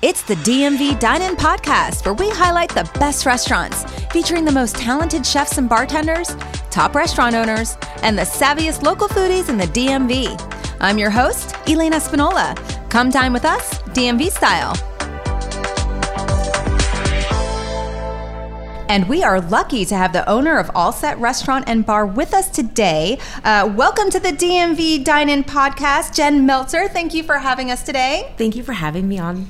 It's 0.00 0.22
the 0.22 0.36
DMV 0.36 1.00
Dine 1.00 1.22
In 1.22 1.34
Podcast, 1.34 2.04
where 2.04 2.14
we 2.14 2.30
highlight 2.30 2.72
the 2.72 2.88
best 3.00 3.26
restaurants, 3.26 3.82
featuring 4.12 4.44
the 4.44 4.52
most 4.52 4.76
talented 4.76 5.26
chefs 5.26 5.58
and 5.58 5.68
bartenders, 5.68 6.36
top 6.70 6.94
restaurant 6.94 7.34
owners, 7.34 7.76
and 8.04 8.16
the 8.16 8.22
savviest 8.22 8.84
local 8.84 9.08
foodies 9.08 9.48
in 9.48 9.56
the 9.58 9.64
DMV. 9.64 10.40
I'm 10.78 10.98
your 10.98 11.10
host, 11.10 11.56
Elena 11.66 11.96
Spinola. 11.96 12.54
Come 12.88 13.10
dine 13.10 13.32
with 13.32 13.44
us, 13.44 13.82
DMV 13.88 14.30
style. 14.30 14.76
And 18.88 19.08
we 19.08 19.24
are 19.24 19.40
lucky 19.40 19.84
to 19.84 19.96
have 19.96 20.12
the 20.12 20.26
owner 20.30 20.58
of 20.58 20.70
All 20.76 20.92
Set 20.92 21.18
Restaurant 21.18 21.64
and 21.66 21.84
Bar 21.84 22.06
with 22.06 22.34
us 22.34 22.48
today. 22.48 23.18
Uh, 23.42 23.70
welcome 23.76 24.10
to 24.10 24.20
the 24.20 24.30
DMV 24.30 25.02
Dine 25.02 25.28
In 25.28 25.42
Podcast, 25.42 26.14
Jen 26.14 26.46
Meltzer. 26.46 26.86
Thank 26.86 27.14
you 27.14 27.24
for 27.24 27.38
having 27.38 27.72
us 27.72 27.82
today. 27.82 28.32
Thank 28.38 28.54
you 28.54 28.62
for 28.62 28.74
having 28.74 29.08
me 29.08 29.18
on 29.18 29.48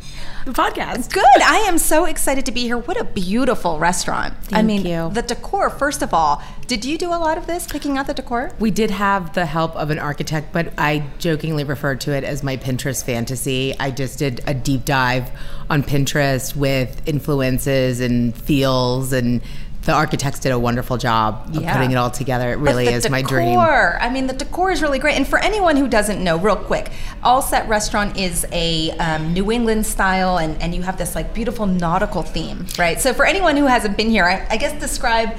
the 0.49 0.63
podcast. 0.63 1.13
Good. 1.13 1.43
I 1.43 1.65
am 1.69 1.79
so 1.79 2.07
excited 2.07 2.47
to 2.47 2.53
be 2.53 2.63
here. 2.63 2.79
What 2.79 2.99
a 2.99 3.05
beautiful 3.05 3.79
restaurant. 3.79 4.35
I 4.51 4.63
mean, 4.63 4.85
you. 4.85 5.11
the 5.13 5.23
decor, 5.23 5.71
first 5.71 6.03
of 6.03 6.15
all, 6.15 6.43
did 6.67 6.85
you 6.85 6.99
do 6.99 7.09
a 7.09 7.17
lot 7.17 7.39
of 7.39 7.47
this, 7.47 7.67
picking 7.67 7.99
out 7.99 8.07
the 8.07 8.15
decor? 8.15 8.53
We 8.59 8.71
did 8.71 8.91
have 8.91 9.35
the 9.35 9.47
help 9.47 9.77
of 9.77 9.91
an 9.91 9.99
architect, 9.99 10.53
but 10.53 10.73
I 10.79 11.07
jokingly 11.19 11.65
referred 11.65 12.01
to 12.03 12.13
it 12.13 12.25
as 12.25 12.43
my 12.43 12.57
Pinterest 12.57 13.05
fantasy. 13.05 13.79
I 13.79 13.91
just 13.91 14.19
did 14.19 14.41
a 14.47 14.55
deep 14.55 14.85
dive 14.85 15.31
on 15.71 15.83
Pinterest 15.83 16.57
with 16.57 17.07
influences 17.07 18.01
and 18.01 18.35
feels 18.35 19.13
and 19.13 19.43
the 19.89 19.95
architects 19.95 20.39
did 20.39 20.53
a 20.53 20.59
wonderful 20.59 20.99
job 20.99 21.47
of 21.49 21.63
Yeah. 21.63 21.73
putting 21.73 21.93
it 21.93 21.95
all 21.97 22.11
together. 22.11 22.53
It 22.53 22.59
really 22.59 22.89
is 22.89 23.09
my 23.09 23.23
dream. 23.23 23.59
decor, 23.59 23.97
I 24.03 24.11
mean, 24.11 24.27
the 24.27 24.35
decor 24.35 24.71
is 24.71 24.83
really 24.83 24.99
great. 24.99 25.17
And 25.17 25.27
for 25.27 25.39
anyone 25.39 25.77
who 25.79 25.89
doesn't 25.89 26.23
know, 26.23 26.37
real 26.37 26.57
quick, 26.57 26.91
All 27.23 27.41
Set 27.41 27.67
Restaurant 27.71 28.19
is 28.19 28.47
a 28.53 28.91
um, 28.99 29.33
New 29.33 29.51
England 29.51 29.87
style, 29.87 30.37
and, 30.37 30.61
and 30.61 30.75
you 30.75 30.83
have 30.83 30.99
this 30.99 31.15
like 31.15 31.33
beautiful 31.33 31.65
nautical 31.65 32.23
theme, 32.23 32.67
right? 32.79 33.01
So 33.01 33.15
for 33.15 33.25
anyone 33.25 33.57
who 33.57 33.65
hasn't 33.65 33.97
been 33.97 34.11
here, 34.11 34.27
I, 34.27 34.47
I 34.51 34.59
guess 34.59 34.79
describe 34.79 35.31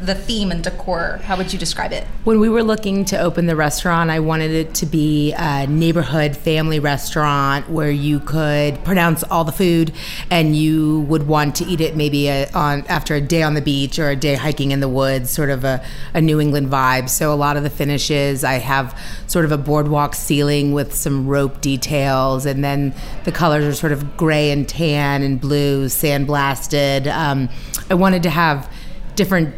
the 0.00 0.14
theme 0.14 0.52
and 0.52 0.62
decor. 0.62 1.18
How 1.24 1.36
would 1.36 1.52
you 1.52 1.58
describe 1.58 1.92
it? 1.92 2.04
When 2.22 2.38
we 2.38 2.48
were 2.48 2.62
looking 2.62 3.04
to 3.06 3.18
open 3.18 3.46
the 3.46 3.56
restaurant, 3.56 4.08
I 4.10 4.20
wanted 4.20 4.52
it 4.52 4.74
to 4.74 4.86
be 4.86 5.32
a 5.32 5.66
neighborhood 5.66 6.36
family 6.36 6.78
restaurant 6.78 7.68
where 7.68 7.90
you 7.90 8.20
could 8.20 8.82
pronounce 8.84 9.24
all 9.24 9.42
the 9.42 9.52
food 9.52 9.92
and 10.30 10.54
you 10.54 11.00
would 11.08 11.26
want 11.26 11.56
to 11.56 11.64
eat 11.64 11.80
it 11.80 11.96
maybe 11.96 12.28
a, 12.28 12.48
on 12.52 12.86
after 12.86 13.16
a 13.16 13.20
day 13.20 13.42
on 13.42 13.54
the 13.54 13.60
beach 13.60 13.98
or 13.98 14.10
a 14.10 14.16
day 14.16 14.34
hiking 14.34 14.70
in 14.70 14.78
the 14.78 14.88
woods, 14.88 15.30
sort 15.30 15.50
of 15.50 15.64
a, 15.64 15.84
a 16.14 16.20
New 16.20 16.40
England 16.40 16.68
vibe. 16.68 17.08
So 17.08 17.32
a 17.32 17.34
lot 17.34 17.56
of 17.56 17.64
the 17.64 17.70
finishes, 17.70 18.44
I 18.44 18.54
have 18.54 18.96
sort 19.26 19.44
of 19.44 19.50
a 19.50 19.58
boardwalk 19.58 20.14
ceiling 20.14 20.72
with 20.72 20.94
some 20.94 21.26
rope 21.26 21.60
details, 21.60 22.46
and 22.46 22.62
then 22.62 22.94
the 23.24 23.32
colors 23.32 23.64
are 23.64 23.74
sort 23.74 23.92
of 23.92 24.16
gray 24.16 24.52
and 24.52 24.68
tan 24.68 25.22
and 25.22 25.40
blue, 25.40 25.86
sandblasted. 25.86 27.12
Um, 27.12 27.48
I 27.90 27.94
wanted 27.94 28.22
to 28.22 28.30
have 28.30 28.70
different 29.16 29.54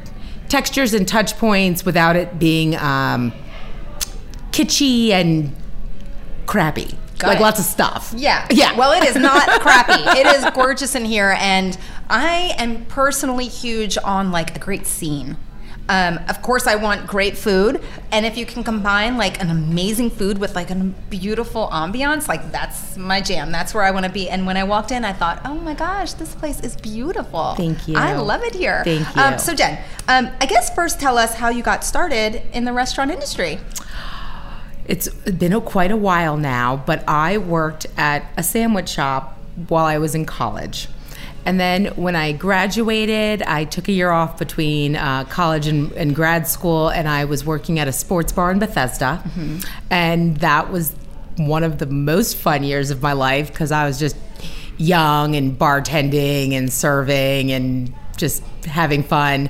textures 0.57 0.95
and 0.95 1.07
touch 1.07 1.37
points 1.37 1.85
without 1.85 2.17
it 2.17 2.39
being 2.39 2.75
um, 2.77 3.31
kitschy 4.53 5.11
and 5.11 5.55
crappy. 6.47 6.95
Got 7.19 7.29
like 7.29 7.41
it. 7.41 7.43
lots 7.43 7.59
of 7.59 7.67
stuff. 7.67 8.15
Yeah. 8.17 8.47
Yeah. 8.51 8.75
Well, 8.75 8.93
it 8.93 9.07
is 9.07 9.17
not 9.17 9.47
crappy. 9.61 10.19
It 10.19 10.27
is 10.27 10.47
gorgeous 10.55 10.95
in 10.95 11.05
here. 11.05 11.37
And 11.39 11.77
I 12.09 12.55
am 12.57 12.87
personally 12.87 13.49
huge 13.49 13.99
on 14.03 14.33
like 14.33 14.57
a 14.57 14.59
great 14.59 14.87
scene. 14.87 15.37
Um, 15.89 16.19
of 16.29 16.43
course, 16.43 16.67
I 16.67 16.75
want 16.75 17.07
great 17.07 17.37
food. 17.37 17.81
And 18.11 18.27
if 18.27 18.37
you 18.37 18.45
can 18.45 18.65
combine 18.65 19.17
like 19.17 19.41
an 19.41 19.51
amazing 19.51 20.11
food 20.11 20.39
with 20.39 20.57
like 20.57 20.71
a 20.71 20.75
beautiful 20.75 21.69
ambiance, 21.69 22.27
like 22.27 22.51
that's 22.51 22.97
my 22.97 23.21
jam. 23.21 23.53
That's 23.53 23.73
where 23.73 23.85
I 23.85 23.93
want 23.93 24.05
to 24.05 24.11
be. 24.11 24.29
And 24.29 24.47
when 24.47 24.57
I 24.57 24.65
walked 24.65 24.91
in, 24.91 25.05
I 25.05 25.13
thought, 25.13 25.41
oh 25.45 25.55
my 25.55 25.75
gosh, 25.75 26.15
this 26.15 26.35
place 26.35 26.59
is 26.61 26.77
beautiful. 26.77 27.55
Thank 27.55 27.87
you. 27.87 27.97
I 27.97 28.15
love 28.15 28.43
it 28.43 28.55
here. 28.55 28.83
Thank 28.85 29.17
Um, 29.17 29.35
you. 29.35 29.39
so, 29.39 29.55
Jen, 29.55 29.79
um, 30.09 30.29
I 30.41 30.47
guess 30.47 30.75
first 30.75 30.99
tell 30.99 31.19
us 31.19 31.35
how 31.35 31.51
you 31.51 31.63
got 31.63 31.85
started 31.85 32.43
in 32.53 32.65
the 32.65 32.73
restaurant 32.73 33.11
industry. 33.13 33.61
It's 34.87 35.09
been 35.09 35.53
a, 35.53 35.61
quite 35.61 35.91
a 35.91 35.97
while 35.97 36.37
now, 36.37 36.77
but 36.85 37.03
I 37.09 37.39
worked 37.39 37.87
at 37.97 38.25
a 38.37 38.43
sandwich 38.43 38.89
shop 38.89 39.37
while 39.69 39.85
I 39.85 39.99
was 39.99 40.15
in 40.15 40.25
college. 40.27 40.89
And 41.47 41.61
then 41.61 41.87
when 41.95 42.17
I 42.17 42.33
graduated, 42.33 43.43
I 43.43 43.65
took 43.65 43.87
a 43.89 43.93
year 43.93 44.11
off 44.11 44.37
between 44.37 44.97
uh, 44.97 45.25
college 45.25 45.69
and, 45.69 45.93
and 45.93 46.15
grad 46.15 46.49
school, 46.49 46.89
and 46.89 47.09
I 47.09 47.25
was 47.25 47.45
working 47.47 47.79
at 47.79 47.87
a 47.87 47.93
sports 47.93 48.33
bar 48.33 48.51
in 48.51 48.59
Bethesda. 48.59 49.23
And 49.89 50.37
that 50.39 50.71
was 50.73 50.95
one 51.37 51.63
of 51.63 51.79
the 51.79 51.87
most 51.87 52.37
fun 52.37 52.65
years 52.65 52.91
of 52.91 53.01
my 53.01 53.13
life 53.13 53.53
because 53.53 53.71
I 53.71 53.87
was 53.87 53.99
just 53.99 54.17
young 54.77 55.37
and 55.37 55.57
bartending 55.59 56.53
and 56.53 56.73
serving 56.73 57.53
and 57.53 57.95
just 58.17 58.43
having 58.65 59.03
fun. 59.05 59.49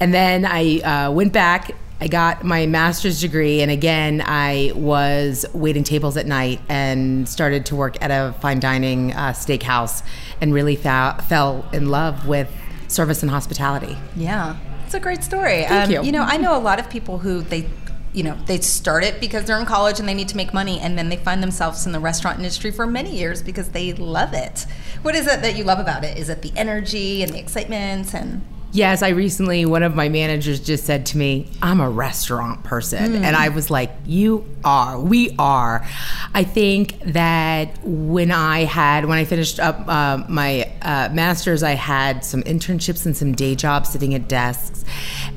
And 0.00 0.12
then 0.12 0.44
I 0.44 0.80
uh, 0.80 1.10
went 1.12 1.32
back. 1.32 1.70
I 1.98 2.08
got 2.08 2.44
my 2.44 2.66
master's 2.66 3.20
degree, 3.22 3.62
and 3.62 3.70
again, 3.70 4.22
I 4.24 4.72
was 4.74 5.46
waiting 5.54 5.82
tables 5.82 6.18
at 6.18 6.26
night 6.26 6.60
and 6.68 7.26
started 7.26 7.64
to 7.66 7.76
work 7.76 7.96
at 8.02 8.10
a 8.10 8.34
fine 8.40 8.60
dining 8.60 9.14
uh, 9.14 9.32
steakhouse 9.32 10.02
and 10.42 10.52
really 10.52 10.76
fa- 10.76 11.24
fell 11.26 11.66
in 11.72 11.88
love 11.88 12.28
with 12.28 12.52
service 12.88 13.22
and 13.22 13.30
hospitality. 13.30 13.96
Yeah, 14.14 14.58
it's 14.84 14.92
a 14.92 15.00
great 15.00 15.24
story. 15.24 15.64
Thank 15.64 15.90
you. 15.90 16.02
You 16.02 16.12
know, 16.12 16.22
I 16.22 16.36
know 16.36 16.54
a 16.54 16.60
lot 16.60 16.78
of 16.78 16.90
people 16.90 17.16
who 17.16 17.40
they, 17.40 17.66
you 18.12 18.22
know, 18.22 18.36
they 18.44 18.60
start 18.60 19.02
it 19.02 19.18
because 19.18 19.46
they're 19.46 19.58
in 19.58 19.64
college 19.64 19.98
and 19.98 20.06
they 20.06 20.14
need 20.14 20.28
to 20.28 20.36
make 20.36 20.52
money, 20.52 20.78
and 20.78 20.98
then 20.98 21.08
they 21.08 21.16
find 21.16 21.42
themselves 21.42 21.86
in 21.86 21.92
the 21.92 22.00
restaurant 22.00 22.36
industry 22.36 22.70
for 22.70 22.86
many 22.86 23.16
years 23.16 23.42
because 23.42 23.70
they 23.70 23.94
love 23.94 24.34
it. 24.34 24.66
What 25.00 25.14
is 25.14 25.26
it 25.26 25.40
that 25.40 25.56
you 25.56 25.64
love 25.64 25.78
about 25.78 26.04
it? 26.04 26.18
Is 26.18 26.28
it 26.28 26.42
the 26.42 26.52
energy 26.56 27.22
and 27.22 27.32
the 27.32 27.38
excitement 27.38 28.14
and? 28.14 28.44
Yes, 28.72 29.02
I 29.02 29.10
recently, 29.10 29.64
one 29.64 29.82
of 29.82 29.94
my 29.94 30.08
managers 30.08 30.60
just 30.60 30.84
said 30.84 31.06
to 31.06 31.18
me, 31.18 31.48
I'm 31.62 31.80
a 31.80 31.88
restaurant 31.88 32.62
person. 32.64 33.14
And 33.24 33.34
I 33.34 33.48
was 33.48 33.70
like, 33.70 33.90
You 34.04 34.44
are. 34.64 35.00
We 35.00 35.34
are. 35.38 35.86
I 36.34 36.44
think 36.44 37.00
that 37.04 37.78
when 37.84 38.30
I 38.30 38.64
had, 38.64 39.06
when 39.06 39.16
I 39.18 39.24
finished 39.24 39.60
up 39.60 39.88
uh, 39.88 40.24
my 40.28 40.70
uh, 40.82 41.08
master's, 41.12 41.62
I 41.62 41.72
had 41.72 42.24
some 42.24 42.42
internships 42.42 43.06
and 43.06 43.16
some 43.16 43.34
day 43.34 43.54
jobs 43.54 43.90
sitting 43.90 44.14
at 44.14 44.28
desks. 44.28 44.84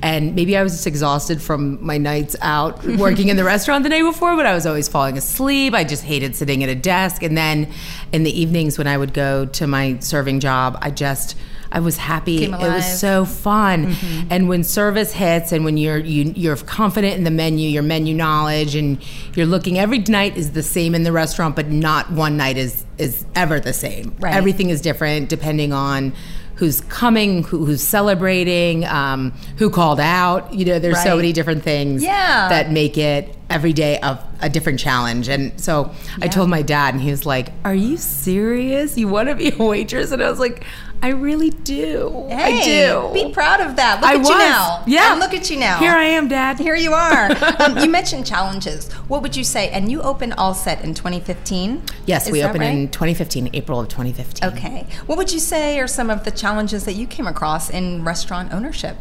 And 0.01 0.35
maybe 0.35 0.57
I 0.57 0.63
was 0.63 0.73
just 0.73 0.87
exhausted 0.87 1.41
from 1.41 1.83
my 1.85 1.97
nights 1.97 2.35
out 2.41 2.83
working 2.97 3.29
in 3.29 3.37
the 3.37 3.43
restaurant 3.43 3.83
the 3.83 3.89
day 3.89 4.01
before, 4.01 4.35
but 4.35 4.45
I 4.45 4.53
was 4.53 4.65
always 4.65 4.87
falling 4.87 5.17
asleep. 5.17 5.73
I 5.73 5.83
just 5.83 6.03
hated 6.03 6.35
sitting 6.35 6.63
at 6.63 6.69
a 6.69 6.75
desk. 6.75 7.23
And 7.23 7.37
then 7.37 7.71
in 8.11 8.23
the 8.23 8.37
evenings 8.37 8.77
when 8.77 8.87
I 8.87 8.97
would 8.97 9.13
go 9.13 9.45
to 9.45 9.67
my 9.67 9.99
serving 9.99 10.39
job, 10.39 10.77
I 10.81 10.91
just, 10.91 11.35
I 11.71 11.79
was 11.79 11.97
happy. 11.97 12.43
It 12.45 12.51
was 12.51 12.99
so 12.99 13.25
fun. 13.25 13.95
And 14.29 14.49
when 14.49 14.63
service 14.63 15.11
hits, 15.11 15.51
and 15.51 15.63
when 15.63 15.77
you're 15.77 15.97
you, 15.99 16.33
you're 16.35 16.55
confident 16.57 17.15
in 17.17 17.23
the 17.23 17.31
menu, 17.31 17.69
your 17.69 17.83
menu 17.83 18.15
knowledge, 18.15 18.75
and 18.75 18.97
you're 19.35 19.45
looking 19.45 19.77
every 19.77 19.99
night 19.99 20.35
is 20.37 20.51
the 20.53 20.63
same 20.63 20.95
in 20.95 21.03
the 21.03 21.11
restaurant, 21.11 21.55
but 21.55 21.67
not 21.69 22.11
one 22.11 22.37
night 22.37 22.57
is 22.57 22.85
is 22.97 23.25
ever 23.35 23.59
the 23.59 23.73
same. 23.73 24.15
Right. 24.19 24.33
Everything 24.33 24.69
is 24.69 24.81
different 24.81 25.29
depending 25.29 25.71
on 25.71 26.13
who's 26.55 26.81
coming, 26.81 27.41
who, 27.43 27.65
who's 27.65 27.81
celebrating, 27.81 28.83
um, 28.85 29.31
who 29.57 29.69
called 29.69 29.99
out. 29.99 30.53
You 30.53 30.65
know, 30.65 30.77
there's 30.79 31.01
so 31.01 31.15
many 31.15 31.31
different 31.31 31.63
things 31.63 32.03
Yeah. 32.03 32.49
that 32.49 32.69
make 32.69 32.97
it 32.97 33.33
every 33.49 33.71
day 33.71 33.97
of 34.01 34.21
a 34.41 34.49
different 34.49 34.77
challenge. 34.77 35.29
And 35.29 35.57
so 35.59 35.91
I 36.21 36.27
told 36.27 36.49
my 36.49 36.61
dad, 36.61 36.93
and 36.95 37.01
he 37.01 37.11
was 37.11 37.25
like, 37.25 37.53
"Are 37.63 37.73
you 37.75 37.95
serious? 37.95 38.97
You 38.97 39.07
want 39.07 39.29
to 39.29 39.35
be 39.35 39.51
a 39.51 39.57
waitress?" 39.63 40.11
And 40.11 40.21
I 40.21 40.29
was 40.29 40.39
like, 40.39 40.65
"I 41.01 41.09
really 41.09 41.49
do. 41.49 42.27
I 42.29 42.61
do. 42.63 43.09
Be 43.13 43.31
proud 43.31 43.61
of 43.61 43.75
that. 43.77 44.01
Look 44.01 44.09
I 44.09 44.15
at 44.15 44.23
you 44.23 44.37
now. 44.37 44.83
Yeah. 44.85 45.11
And 45.11 45.19
look 45.19 45.33
at 45.33 45.49
you 45.49 45.57
now. 45.57 45.79
Here 45.79 45.91
I 45.91 46.03
am, 46.03 46.27
Dad. 46.27 46.59
Here 46.59 46.75
you 46.75 46.93
are. 46.93 47.31
um, 47.59 47.77
you 47.77 47.89
mentioned 47.89 48.25
challenges. 48.25 48.91
What 49.07 49.21
would 49.21 49.35
you 49.35 49.43
say? 49.43 49.69
And 49.69 49.91
you 49.91 50.01
opened 50.01 50.33
All 50.33 50.53
Set 50.53 50.83
in 50.83 50.93
2015. 50.93 51.83
Yes, 52.05 52.27
Is 52.27 52.31
we 52.31 52.43
opened 52.43 52.61
right? 52.61 52.73
in 52.73 52.89
2015, 52.89 53.51
April 53.53 53.79
of 53.79 53.87
2015. 53.87 54.49
Okay. 54.49 54.85
What 55.05 55.17
would 55.17 55.31
you 55.31 55.39
say 55.39 55.79
are 55.79 55.87
some 55.87 56.09
of 56.09 56.25
the 56.25 56.31
challenges 56.31 56.85
that 56.85 56.93
you 56.93 57.07
came 57.07 57.27
across 57.27 57.69
in 57.69 58.03
restaurant 58.03 58.53
ownership? 58.53 58.97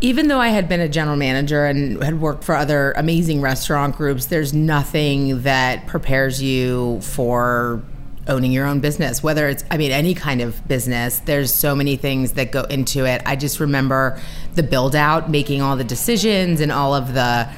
Even 0.00 0.28
though 0.28 0.40
I 0.40 0.48
had 0.48 0.68
been 0.68 0.80
a 0.80 0.88
general 0.88 1.16
manager 1.16 1.64
and 1.64 2.02
had 2.02 2.20
worked 2.20 2.44
for 2.44 2.54
other 2.54 2.92
amazing 2.92 3.40
restaurant 3.40 3.96
groups, 3.96 4.26
there's 4.26 4.52
nothing 4.52 5.42
that 5.42 5.86
prepares 5.86 6.42
you 6.42 7.00
for 7.00 7.82
owning 8.26 8.52
your 8.52 8.66
own 8.66 8.80
business, 8.80 9.22
whether 9.22 9.48
it's, 9.48 9.64
I 9.70 9.76
mean, 9.76 9.92
any 9.92 10.14
kind 10.14 10.40
of 10.40 10.66
business. 10.66 11.18
There's 11.20 11.52
so 11.52 11.74
many 11.74 11.96
things 11.96 12.32
that 12.32 12.52
go 12.52 12.62
into 12.62 13.06
it. 13.06 13.22
I 13.26 13.36
just 13.36 13.60
remember 13.60 14.20
the 14.54 14.62
build 14.62 14.96
out, 14.96 15.30
making 15.30 15.62
all 15.62 15.76
the 15.76 15.84
decisions 15.84 16.60
and 16.60 16.72
all 16.72 16.94
of 16.94 17.14
the 17.14 17.48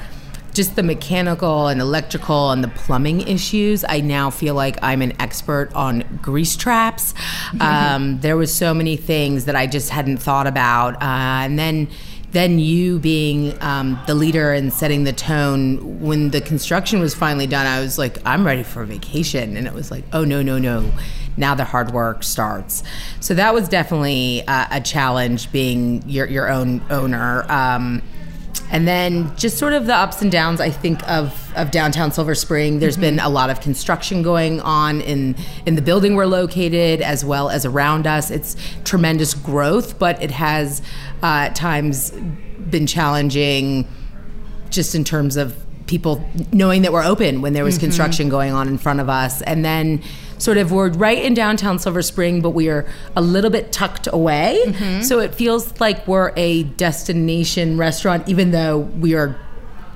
just 0.53 0.75
the 0.75 0.81
mechanical 0.81 1.67
and 1.67 1.79
electrical 1.79 2.49
and 2.49 2.63
the 2.63 2.67
plumbing 2.69 3.21
issues. 3.27 3.85
I 3.87 3.99
now 3.99 4.31
feel 4.31 4.55
like 4.55 4.79
I'm 4.81 5.03
an 5.03 5.13
expert 5.21 5.71
on 5.75 6.19
grease 6.23 6.55
traps. 6.55 7.13
Um, 7.59 8.19
there 8.21 8.35
was 8.35 8.51
so 8.51 8.73
many 8.73 8.97
things 8.97 9.45
that 9.45 9.55
I 9.55 9.67
just 9.67 9.91
hadn't 9.91 10.17
thought 10.17 10.47
about, 10.47 10.95
uh, 10.95 11.45
and 11.45 11.59
then 11.59 11.89
then 12.37 12.59
you 12.59 12.99
being 12.99 13.59
um, 13.61 13.99
the 14.07 14.13
leader 14.13 14.53
and 14.53 14.71
setting 14.71 15.03
the 15.03 15.13
tone 15.13 15.99
when 15.99 16.29
the 16.29 16.39
construction 16.39 16.99
was 16.99 17.15
finally 17.15 17.47
done 17.47 17.65
i 17.65 17.79
was 17.79 17.97
like 17.97 18.17
i'm 18.25 18.45
ready 18.45 18.63
for 18.63 18.85
vacation 18.85 19.57
and 19.57 19.65
it 19.67 19.73
was 19.73 19.89
like 19.89 20.03
oh 20.13 20.23
no 20.23 20.41
no 20.41 20.57
no 20.57 20.89
now 21.37 21.53
the 21.55 21.63
hard 21.63 21.91
work 21.91 22.23
starts. 22.23 22.83
So 23.19 23.35
that 23.35 23.53
was 23.53 23.69
definitely 23.69 24.43
uh, 24.47 24.67
a 24.71 24.81
challenge 24.81 25.51
being 25.51 26.03
your, 26.07 26.25
your 26.25 26.49
own 26.49 26.81
owner. 26.89 27.45
Um, 27.49 28.01
and 28.69 28.87
then 28.87 29.35
just 29.37 29.57
sort 29.57 29.73
of 29.73 29.85
the 29.85 29.95
ups 29.95 30.21
and 30.21 30.31
downs, 30.31 30.59
I 30.59 30.69
think, 30.69 31.07
of, 31.09 31.51
of 31.55 31.71
downtown 31.71 32.11
Silver 32.11 32.35
Spring. 32.35 32.79
There's 32.79 32.95
mm-hmm. 32.95 33.01
been 33.01 33.19
a 33.19 33.29
lot 33.29 33.49
of 33.49 33.61
construction 33.61 34.21
going 34.21 34.59
on 34.61 35.01
in, 35.01 35.35
in 35.65 35.75
the 35.75 35.81
building 35.81 36.15
we're 36.15 36.25
located 36.25 37.01
as 37.01 37.23
well 37.23 37.49
as 37.49 37.65
around 37.65 38.07
us. 38.07 38.29
It's 38.29 38.55
tremendous 38.83 39.33
growth, 39.33 39.97
but 39.97 40.21
it 40.21 40.31
has 40.31 40.81
uh, 41.23 41.47
at 41.47 41.55
times 41.55 42.11
been 42.69 42.87
challenging 42.87 43.87
just 44.69 44.95
in 44.95 45.03
terms 45.03 45.37
of 45.37 45.55
people 45.87 46.29
knowing 46.51 46.81
that 46.81 46.91
we're 46.91 47.05
open 47.05 47.41
when 47.41 47.53
there 47.53 47.63
was 47.63 47.75
mm-hmm. 47.75 47.85
construction 47.85 48.27
going 48.27 48.51
on 48.51 48.67
in 48.67 48.77
front 48.77 48.99
of 48.99 49.07
us. 49.07 49.41
And 49.43 49.63
then 49.63 50.03
sort 50.37 50.57
of 50.57 50.71
we're 50.71 50.89
right 50.89 51.23
in 51.23 51.33
downtown 51.33 51.79
Silver 51.79 52.01
Spring, 52.01 52.41
but 52.41 52.51
we 52.51 52.69
are 52.69 52.85
a 53.15 53.21
little 53.21 53.49
bit 53.49 53.71
tucked 53.71 54.07
away. 54.11 54.61
Mm-hmm. 54.65 55.01
So 55.01 55.19
it 55.19 55.33
feels 55.33 55.79
like 55.79 56.07
we're 56.07 56.33
a 56.35 56.63
destination 56.63 57.77
restaurant, 57.77 58.27
even 58.27 58.51
though 58.51 58.77
we 58.77 59.15
are 59.15 59.35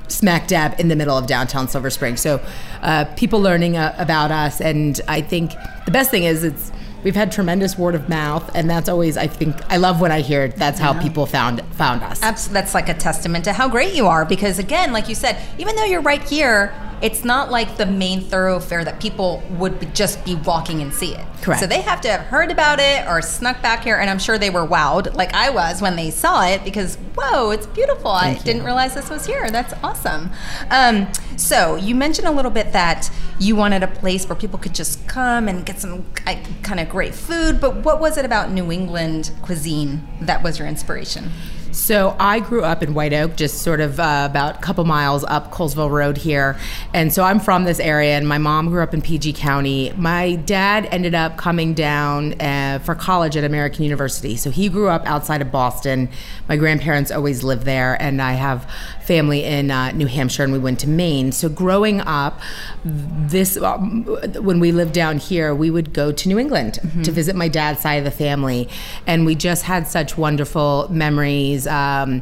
smack 0.08 0.48
dab 0.48 0.78
in 0.80 0.90
the 0.90 0.96
middle 0.96 1.18
of 1.18 1.26
downtown 1.26 1.68
Silver 1.68 1.90
Spring. 1.90 2.18
So 2.18 2.44
uh, 2.82 3.06
people 3.16 3.40
learning 3.40 3.78
uh, 3.78 3.96
about 3.98 4.32
us, 4.32 4.62
and 4.62 5.00
I 5.08 5.22
think 5.22 5.54
the 5.86 5.92
best 5.92 6.12
thing 6.12 6.24
is 6.24 6.44
it's 6.44 6.72
we've 7.04 7.16
had 7.16 7.32
tremendous 7.32 7.78
word 7.78 7.96
of 7.96 8.10
mouth, 8.10 8.50
and 8.56 8.70
that's 8.70 8.90
always 8.90 9.18
I 9.18 9.28
think 9.28 9.56
I 9.72 9.78
love 9.78 10.02
when 10.02 10.12
I 10.12 10.22
hear 10.22 10.50
that's 10.50 10.80
how 10.80 10.94
yeah. 10.94 11.02
people 11.02 11.26
found 11.26 11.62
found 11.76 12.04
us. 12.04 12.22
Absolutely, 12.22 12.62
that's 12.62 12.74
like 12.74 12.90
a 12.90 12.94
testament 12.94 13.46
to 13.46 13.54
how 13.54 13.70
great 13.70 13.96
you 13.96 14.08
are. 14.08 14.26
Because 14.26 14.60
again, 14.60 14.92
like 14.92 15.08
you 15.08 15.16
said, 15.16 15.42
even 15.58 15.76
though 15.76 15.86
you're 15.86 16.02
right 16.02 16.28
here 16.28 16.74
it's 17.02 17.24
not 17.24 17.50
like 17.50 17.78
the 17.78 17.86
main 17.86 18.22
thoroughfare 18.22 18.84
that 18.84 19.00
people 19.00 19.42
would 19.52 19.94
just 19.96 20.24
be 20.24 20.36
walking 20.36 20.82
and 20.82 20.94
see 20.94 21.14
it. 21.14 21.26
Correct. 21.42 21.60
So 21.60 21.68
they 21.68 21.82
have 21.82 22.02
to 22.02 22.10
have 22.10 22.22
heard 22.22 22.52
about 22.52 22.80
it 22.80 23.08
or 23.08 23.22
snuck 23.22 23.62
back 23.62 23.84
here, 23.84 23.98
and 23.98 24.10
I'm 24.10 24.20
sure 24.20 24.38
they 24.38 24.50
were 24.50 24.66
wowed, 24.68 25.16
like 25.16 25.34
I 25.34 25.50
was 25.50 25.82
when 25.82 25.96
they 25.96 26.12
saw 26.12 26.46
it, 26.46 26.64
because 26.64 26.98
whoa, 27.16 27.52
it's 27.52 27.66
beautiful. 27.68 28.16
Thank 28.16 28.38
I 28.38 28.40
you. 28.40 28.46
didn't 28.46 28.64
realize 28.64 28.94
this 28.94 29.10
was 29.10 29.26
here. 29.26 29.50
That's 29.50 29.74
awesome. 29.84 30.32
Um, 30.70 31.12
so 31.38 31.76
you 31.76 31.96
mentioned 31.96 32.28
a 32.28 32.32
little 32.32 32.52
bit 32.52 32.72
that 32.74 33.10
you 33.40 33.56
wanted 33.56 33.82
a 33.82 33.88
place 33.88 34.28
where 34.30 34.36
people 34.36 34.60
could 34.60 34.76
just 34.76 35.08
come 35.08 35.48
and 35.48 35.66
get 35.66 35.80
some 35.80 36.06
kind 36.14 36.80
of 36.80 36.90
great 36.90 37.16
food, 37.16 37.60
but 37.60 37.78
what 37.78 38.00
was 38.00 38.18
it 38.18 38.26
about 38.26 38.52
New 38.52 38.72
England 38.72 39.32
cuisine 39.42 40.08
that 40.22 40.44
was 40.44 40.60
your 40.60 40.68
inspiration? 40.68 41.32
So 41.72 42.18
I 42.20 42.42
grew 42.42 42.64
up 42.64 42.84
in 42.84 42.94
White 42.94 43.14
Oak, 43.14 43.38
just 43.38 43.62
sort 43.62 43.80
of 43.80 44.00
uh, 44.00 44.28
about 44.30 44.58
a 44.58 44.60
couple 44.60 44.84
miles 44.84 45.24
up 45.24 45.52
Colesville 45.52 45.90
Road 45.90 46.18
here. 46.18 46.58
And 46.94 47.14
so 47.14 47.24
I'm 47.24 47.40
from 47.40 47.64
this 47.64 47.80
area, 47.80 48.18
and 48.18 48.28
my 48.28 48.38
mom 48.38 48.68
grew 48.70 48.84
up 48.84 48.94
in 48.94 49.02
PG 49.02 49.34
County. 49.34 49.94
My 49.96 50.36
dad 50.36 50.88
ended 50.92 51.16
up 51.16 51.38
coming 51.38 51.74
down 51.74 52.40
uh, 52.42 52.80
for 52.84 52.94
college 52.94 53.38
at 53.38 53.46
American 53.46 53.84
University. 53.84 54.36
So 54.36 54.52
he 54.52 54.68
grew 54.68 54.90
up 54.90 55.06
outside 55.06 55.42
of 55.42 55.52
Boston. 55.52 56.10
My 56.50 56.58
grandparents 56.58 57.10
always 57.10 57.42
lived 57.44 57.64
there, 57.64 58.00
and 58.02 58.22
I 58.22 58.34
have 58.34 58.70
family 59.06 59.44
in 59.44 59.72
uh, 59.72 59.92
New 59.92 60.08
Hampshire, 60.08 60.44
and 60.44 60.52
we 60.52 60.60
went 60.60 60.80
to 60.82 60.90
Maine. 60.90 61.32
So 61.32 61.48
growing 61.48 62.02
up, 62.02 62.42
this 62.84 63.58
um, 63.58 64.04
when 64.44 64.60
we 64.60 64.72
lived 64.72 64.94
down 64.94 65.20
here, 65.20 65.56
we 65.56 65.72
would 65.72 65.94
go 65.94 66.12
to 66.12 66.28
New 66.28 66.38
England 66.38 66.80
mm-hmm. 66.82 67.02
to 67.04 67.12
visit 67.12 67.36
my 67.36 67.48
dad's 67.48 67.80
side 67.82 67.96
of 67.96 68.04
the 68.04 68.12
family, 68.12 68.68
and 69.08 69.26
we 69.26 69.36
just 69.36 69.64
had 69.64 69.88
such 69.88 70.18
wonderful 70.18 70.88
memories 70.90 71.61
um, 71.68 72.22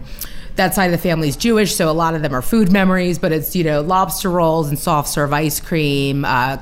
that 0.55 0.75
side 0.75 0.85
of 0.85 0.91
the 0.91 0.97
family 0.97 1.29
is 1.29 1.37
Jewish, 1.37 1.73
so 1.73 1.89
a 1.89 1.93
lot 1.93 2.15
of 2.15 2.21
them 2.21 2.33
are 2.33 2.41
food 2.41 2.71
memories. 2.71 3.17
But 3.17 3.31
it's 3.31 3.55
you 3.55 3.63
know 3.63 3.81
lobster 3.81 4.29
rolls 4.29 4.69
and 4.69 4.77
soft 4.77 5.09
serve 5.09 5.33
ice 5.33 5.59
cream, 5.59 6.25
uh, 6.25 6.57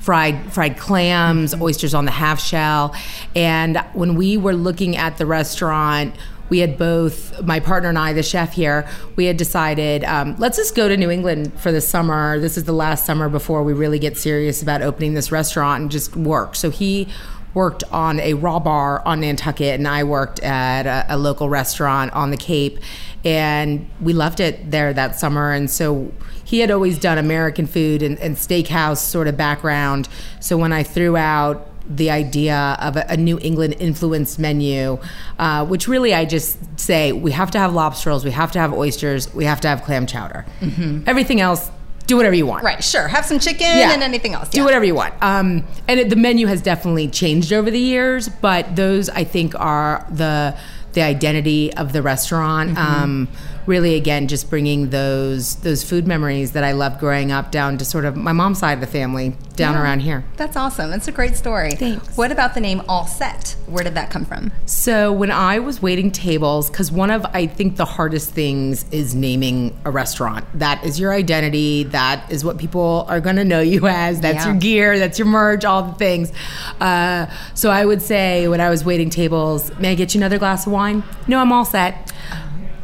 fried 0.00 0.52
fried 0.52 0.78
clams, 0.78 1.54
oysters 1.60 1.94
on 1.94 2.04
the 2.04 2.10
half 2.10 2.40
shell. 2.40 2.94
And 3.36 3.78
when 3.92 4.14
we 4.14 4.36
were 4.36 4.54
looking 4.54 4.96
at 4.96 5.18
the 5.18 5.26
restaurant, 5.26 6.14
we 6.48 6.58
had 6.58 6.76
both 6.76 7.42
my 7.42 7.60
partner 7.60 7.88
and 7.88 7.98
I, 7.98 8.12
the 8.12 8.22
chef 8.22 8.52
here. 8.52 8.86
We 9.16 9.24
had 9.24 9.38
decided 9.38 10.04
um, 10.04 10.36
let's 10.38 10.58
just 10.58 10.74
go 10.74 10.86
to 10.86 10.96
New 10.96 11.10
England 11.10 11.58
for 11.58 11.72
the 11.72 11.80
summer. 11.80 12.38
This 12.38 12.58
is 12.58 12.64
the 12.64 12.74
last 12.74 13.06
summer 13.06 13.28
before 13.28 13.62
we 13.62 13.72
really 13.72 13.98
get 13.98 14.18
serious 14.18 14.60
about 14.60 14.82
opening 14.82 15.14
this 15.14 15.32
restaurant 15.32 15.80
and 15.80 15.90
just 15.90 16.14
work. 16.14 16.54
So 16.54 16.68
he 16.68 17.08
worked 17.54 17.84
on 17.90 18.20
a 18.20 18.34
raw 18.34 18.58
bar 18.58 19.02
on 19.06 19.20
Nantucket, 19.20 19.74
and 19.74 19.86
I 19.86 20.04
worked 20.04 20.40
at 20.40 20.86
a, 20.86 21.14
a, 21.14 21.16
local 21.16 21.48
restaurant 21.48 22.12
on 22.12 22.30
the 22.30 22.36
Cape, 22.36 22.78
and 23.24 23.88
we 24.00 24.12
loved 24.12 24.40
it 24.40 24.70
there 24.70 24.92
that 24.92 25.18
summer. 25.18 25.52
And 25.52 25.70
so 25.70 26.12
he 26.44 26.60
had 26.60 26.70
always 26.70 26.98
done 26.98 27.18
American 27.18 27.66
food 27.66 28.02
and, 28.02 28.18
and 28.18 28.36
steakhouse 28.36 28.98
sort 28.98 29.28
of 29.28 29.36
background. 29.36 30.08
So 30.40 30.56
when 30.56 30.72
I 30.72 30.82
threw 30.82 31.16
out 31.16 31.68
the 31.88 32.10
idea 32.10 32.76
of 32.80 32.96
a, 32.96 33.04
a 33.08 33.16
New 33.16 33.38
England 33.42 33.76
influenced 33.78 34.38
menu, 34.38 34.98
uh, 35.38 35.66
which 35.66 35.88
really 35.88 36.14
I 36.14 36.24
just 36.24 36.58
say 36.78 37.12
we 37.12 37.32
have 37.32 37.50
to 37.52 37.58
have 37.58 37.74
lobster 37.74 38.10
rolls, 38.10 38.24
we 38.24 38.30
have 38.30 38.52
to 38.52 38.58
have 38.58 38.72
oysters, 38.72 39.32
we 39.34 39.44
have 39.44 39.60
to 39.62 39.68
have 39.68 39.82
clam 39.82 40.06
chowder. 40.06 40.46
Mm-hmm. 40.60 41.02
Everything 41.06 41.40
else 41.40 41.70
do 42.06 42.16
whatever 42.16 42.34
you 42.34 42.46
want. 42.46 42.64
Right, 42.64 42.82
sure. 42.82 43.08
Have 43.08 43.24
some 43.24 43.38
chicken 43.38 43.66
yeah. 43.66 43.92
and 43.92 44.02
anything 44.02 44.34
else. 44.34 44.48
Do 44.48 44.58
yeah. 44.58 44.64
whatever 44.64 44.84
you 44.84 44.94
want. 44.94 45.14
Um, 45.22 45.64
and 45.88 46.00
it, 46.00 46.10
the 46.10 46.16
menu 46.16 46.46
has 46.46 46.60
definitely 46.60 47.08
changed 47.08 47.52
over 47.52 47.70
the 47.70 47.78
years, 47.78 48.28
but 48.28 48.76
those 48.76 49.08
I 49.08 49.24
think 49.24 49.58
are 49.58 50.06
the 50.10 50.56
the 50.92 51.02
identity 51.02 51.72
of 51.74 51.92
the 51.92 52.02
restaurant. 52.02 52.70
Mm-hmm. 52.70 53.02
Um, 53.02 53.28
really, 53.66 53.94
again, 53.94 54.28
just 54.28 54.50
bringing 54.50 54.90
those 54.90 55.56
those 55.56 55.82
food 55.82 56.06
memories 56.06 56.52
that 56.52 56.64
I 56.64 56.72
loved 56.72 57.00
growing 57.00 57.32
up 57.32 57.50
down 57.50 57.78
to 57.78 57.84
sort 57.84 58.04
of 58.04 58.16
my 58.16 58.32
mom's 58.32 58.58
side 58.58 58.74
of 58.74 58.80
the 58.80 58.86
family 58.86 59.36
down 59.56 59.74
yeah, 59.74 59.82
around 59.82 60.00
here. 60.00 60.24
That's 60.36 60.56
awesome. 60.56 60.90
That's 60.90 61.08
a 61.08 61.12
great 61.12 61.36
story. 61.36 61.72
Thanks. 61.72 62.16
What 62.16 62.32
about 62.32 62.54
the 62.54 62.60
name 62.60 62.82
All 62.88 63.06
Set? 63.06 63.56
Where 63.66 63.84
did 63.84 63.94
that 63.94 64.10
come 64.10 64.24
from? 64.24 64.52
So 64.66 65.12
when 65.12 65.30
I 65.30 65.58
was 65.58 65.82
waiting 65.82 66.10
tables, 66.10 66.70
because 66.70 66.90
one 66.90 67.10
of 67.10 67.24
I 67.26 67.46
think 67.46 67.76
the 67.76 67.84
hardest 67.84 68.30
things 68.30 68.84
is 68.90 69.14
naming 69.14 69.76
a 69.84 69.90
restaurant. 69.90 70.44
That 70.54 70.84
is 70.84 70.98
your 70.98 71.12
identity. 71.12 71.84
That 71.84 72.30
is 72.30 72.44
what 72.44 72.58
people 72.58 73.06
are 73.08 73.20
going 73.20 73.36
to 73.36 73.44
know 73.44 73.60
you 73.60 73.86
as. 73.86 74.20
That's 74.20 74.44
yeah. 74.44 74.52
your 74.52 74.60
gear. 74.60 74.98
That's 74.98 75.18
your 75.18 75.28
merch. 75.28 75.64
All 75.64 75.82
the 75.82 75.94
things. 75.94 76.32
Uh, 76.80 77.26
so 77.54 77.70
I 77.70 77.84
would 77.84 78.02
say 78.02 78.48
when 78.48 78.60
I 78.60 78.70
was 78.70 78.84
waiting 78.84 79.10
tables, 79.10 79.76
may 79.78 79.92
I 79.92 79.94
get 79.94 80.14
you 80.14 80.20
another 80.20 80.38
glass 80.38 80.66
of 80.66 80.72
wine? 80.72 81.02
No, 81.26 81.38
I'm 81.38 81.52
all 81.52 81.64
set. 81.64 82.11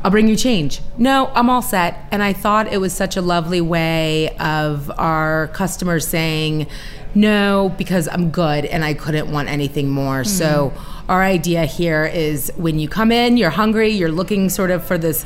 I'll 0.05 0.11
bring 0.11 0.29
you 0.29 0.37
change. 0.37 0.81
No, 0.97 1.27
I'm 1.35 1.51
all 1.51 1.63
set. 1.63 1.99
And 2.11 2.23
I 2.23 2.33
thought 2.33 2.73
it 2.73 2.79
was 2.79 2.93
such 2.93 3.17
a 3.17 3.21
lovely 3.21 3.61
way 3.61 4.37
of 4.39 4.91
our 4.99 5.49
customers 5.49 6.07
saying, 6.07 6.67
no, 7.15 7.75
because 7.77 8.07
I'm 8.09 8.31
good 8.31 8.65
and 8.65 8.85
I 8.85 8.95
couldn't 8.95 9.31
want 9.31 9.49
anything 9.49 9.89
more. 9.89 10.23
Mm-hmm. 10.23 10.31
So, 10.31 10.73
our 11.09 11.23
idea 11.23 11.65
here 11.65 12.05
is 12.05 12.53
when 12.57 12.79
you 12.79 12.87
come 12.87 13.11
in, 13.11 13.39
you're 13.39 13.49
hungry, 13.51 13.89
you're 13.89 14.13
looking 14.13 14.51
sort 14.51 14.71
of 14.71 14.85
for 14.85 14.99
this. 14.99 15.25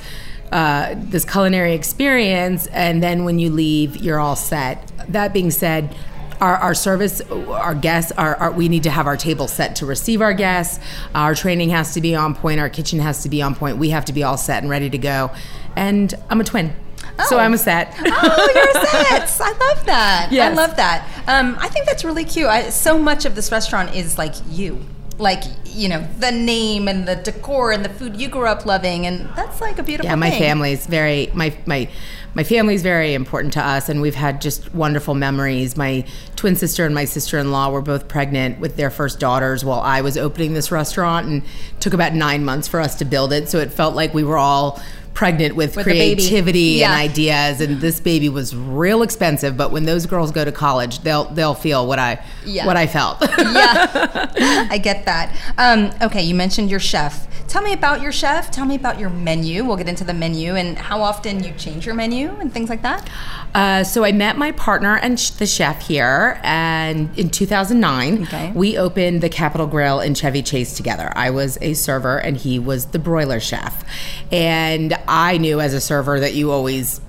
Uh, 0.53 0.95
this 0.99 1.25
culinary 1.25 1.73
experience, 1.73 2.67
and 2.67 3.03
then 3.03 3.25
when 3.25 3.39
you 3.39 3.49
leave, 3.49 3.97
you're 3.97 4.21
all 4.21 4.37
set. 4.37 4.93
That 5.09 5.33
being 5.33 5.51
said, 5.51 5.97
our, 6.43 6.57
our 6.57 6.75
service, 6.75 7.21
our 7.31 7.75
guests, 7.75 8.11
our, 8.19 8.35
our, 8.35 8.51
we 8.51 8.69
need 8.69 8.83
to 8.83 8.91
have 8.91 9.07
our 9.07 9.17
table 9.17 9.47
set 9.47 9.77
to 9.77 9.87
receive 9.87 10.21
our 10.21 10.35
guests. 10.35 10.85
Our 11.15 11.37
training 11.37 11.71
has 11.71 11.95
to 11.95 12.01
be 12.01 12.17
on 12.17 12.35
point. 12.35 12.59
Our 12.59 12.69
kitchen 12.69 12.99
has 12.99 13.23
to 13.23 13.29
be 13.29 13.41
on 13.41 13.55
point. 13.55 13.79
We 13.79 13.91
have 13.91 14.05
to 14.07 14.13
be 14.13 14.25
all 14.25 14.37
set 14.37 14.63
and 14.63 14.69
ready 14.69 14.91
to 14.91 14.99
go. 14.99 15.31
And 15.77 16.13
I'm 16.29 16.41
a 16.41 16.45
twin. 16.45 16.75
Oh. 17.19 17.27
So 17.29 17.39
I'm 17.39 17.55
a 17.55 17.59
set. 17.59 17.95
oh, 17.97 18.51
you're 18.55 19.25
a 19.25 19.27
set. 19.29 19.41
I 19.41 19.51
love 19.53 19.87
that. 19.87 20.29
Yes. 20.33 20.51
I 20.51 20.55
love 20.55 20.77
that. 20.77 21.09
Um, 21.29 21.57
I 21.61 21.69
think 21.69 21.87
that's 21.87 22.05
really 22.05 22.25
cute. 22.25 22.49
I, 22.49 22.71
so 22.71 22.99
much 22.99 23.25
of 23.25 23.37
this 23.37 23.53
restaurant 23.53 23.95
is 23.95 24.19
like 24.19 24.35
you 24.51 24.85
like 25.23 25.45
you 25.65 25.89
know 25.89 26.07
the 26.19 26.31
name 26.31 26.89
and 26.89 27.09
the 27.09 27.17
decor 27.17 27.73
and 27.73 27.85
the 27.85 27.89
food 27.89 28.17
you 28.17 28.29
grew 28.29 28.47
up 28.47 28.67
loving 28.67 29.07
and 29.07 29.29
that's 29.35 29.61
like 29.61 29.79
a 29.79 29.83
beautiful 29.83 30.09
yeah 30.09 30.15
my 30.17 30.31
thing. 30.31 30.41
family's 30.41 30.87
very 30.87 31.31
my 31.33 31.57
my 31.65 31.89
my 32.35 32.43
family's 32.43 32.83
very 32.83 33.15
important 33.15 33.53
to 33.53 33.65
us 33.65 33.89
and 33.89 34.03
we've 34.03 34.15
had 34.15 34.41
just 34.41 34.75
wonderful 34.75 35.15
memories 35.15 35.77
my 35.77 36.05
twin 36.37 36.57
sister 36.57 36.85
and 36.85 36.95
my 36.95 37.05
sister-in-law 37.05 37.71
were 37.71 37.81
both 37.81 38.09
pregnant 38.09 38.59
with 38.59 38.77
their 38.77 38.91
first 38.91 39.21
daughters 39.21 39.65
while 39.65 39.81
i 39.81 40.01
was 40.01 40.19
opening 40.19 40.53
this 40.53 40.71
restaurant 40.71 41.27
and 41.27 41.43
took 41.81 41.95
about 41.95 42.13
nine 42.13 42.45
months 42.45 42.69
for 42.69 42.81
us 42.81 42.97
to 42.97 43.05
build 43.05 43.33
it 43.33 43.49
so 43.49 43.59
it 43.59 43.73
felt 43.73 43.95
like 43.95 44.13
we 44.13 44.25
were 44.25 44.39
all 44.39 44.83
pregnant 45.15 45.55
with, 45.55 45.77
with 45.77 45.85
creativity 45.85 46.79
yeah. 46.79 46.93
and 46.93 47.11
ideas 47.11 47.61
and 47.61 47.81
this 47.81 48.01
baby 48.01 48.29
was 48.29 48.57
real 48.57 49.03
expensive 49.03 49.57
but 49.57 49.71
when 49.71 49.85
those 49.85 50.07
girls 50.07 50.31
go 50.31 50.45
to 50.45 50.53
college 50.53 51.01
they'll 51.01 51.25
they'll 51.33 51.55
feel 51.55 51.87
what 51.87 51.99
i 51.99 52.23
yeah. 52.47 52.67
what 52.67 52.77
i 52.77 52.87
felt 52.87 53.19
yeah 53.21 54.31
i 54.71 54.79
get 54.79 55.05
that 55.05 55.37
um, 55.59 55.91
okay 56.01 56.23
you 56.23 56.35
mentioned 56.35 56.71
your 56.71 56.81
chef 56.81 57.29
tell 57.47 57.63
me 57.63 57.73
about 57.73 58.01
your 58.01 58.13
chef 58.13 58.51
tell 58.51 58.65
me 58.65 58.75
about 58.75 58.99
your 58.99 59.11
menu 59.11 59.65
we'll 59.65 59.77
get 59.77 59.89
into 59.89 60.05
the 60.05 60.15
menu 60.15 60.55
and 60.55 60.79
how 60.79 61.03
often 61.03 61.45
you 61.45 61.53
change 61.55 61.85
your 61.85 61.95
menu 61.95 62.31
and 62.41 62.53
things 62.53 62.71
like 62.71 62.83
that 62.83 63.09
uh, 63.55 63.85
so 63.85 64.05
I 64.05 64.13
met 64.13 64.39
my 64.39 64.53
partner 64.53 64.97
and 64.97 65.21
sh- 65.21 65.31
the 65.31 65.47
chef 65.47 65.87
here, 65.87 66.41
and 66.43 67.17
in 67.19 67.29
2009, 67.29 68.23
okay. 68.23 68.51
we 68.53 68.79
opened 68.79 69.21
the 69.21 69.29
Capital 69.29 69.67
Grille 69.67 70.01
in 70.01 70.15
Chevy 70.15 70.43
Chase 70.43 70.75
together. 70.75 71.13
I 71.15 71.31
was 71.31 71.59
a 71.61 71.75
server, 71.75 72.19
and 72.19 72.37
he 72.37 72.59
was 72.59 72.87
the 72.87 72.99
broiler 72.99 73.41
chef. 73.41 73.85
And 74.31 74.95
I 75.09 75.39
knew 75.39 75.61
as 75.61 75.75
a 75.75 75.81
server 75.81 76.21
that 76.21 76.35
you 76.35 76.51
always 76.51 77.01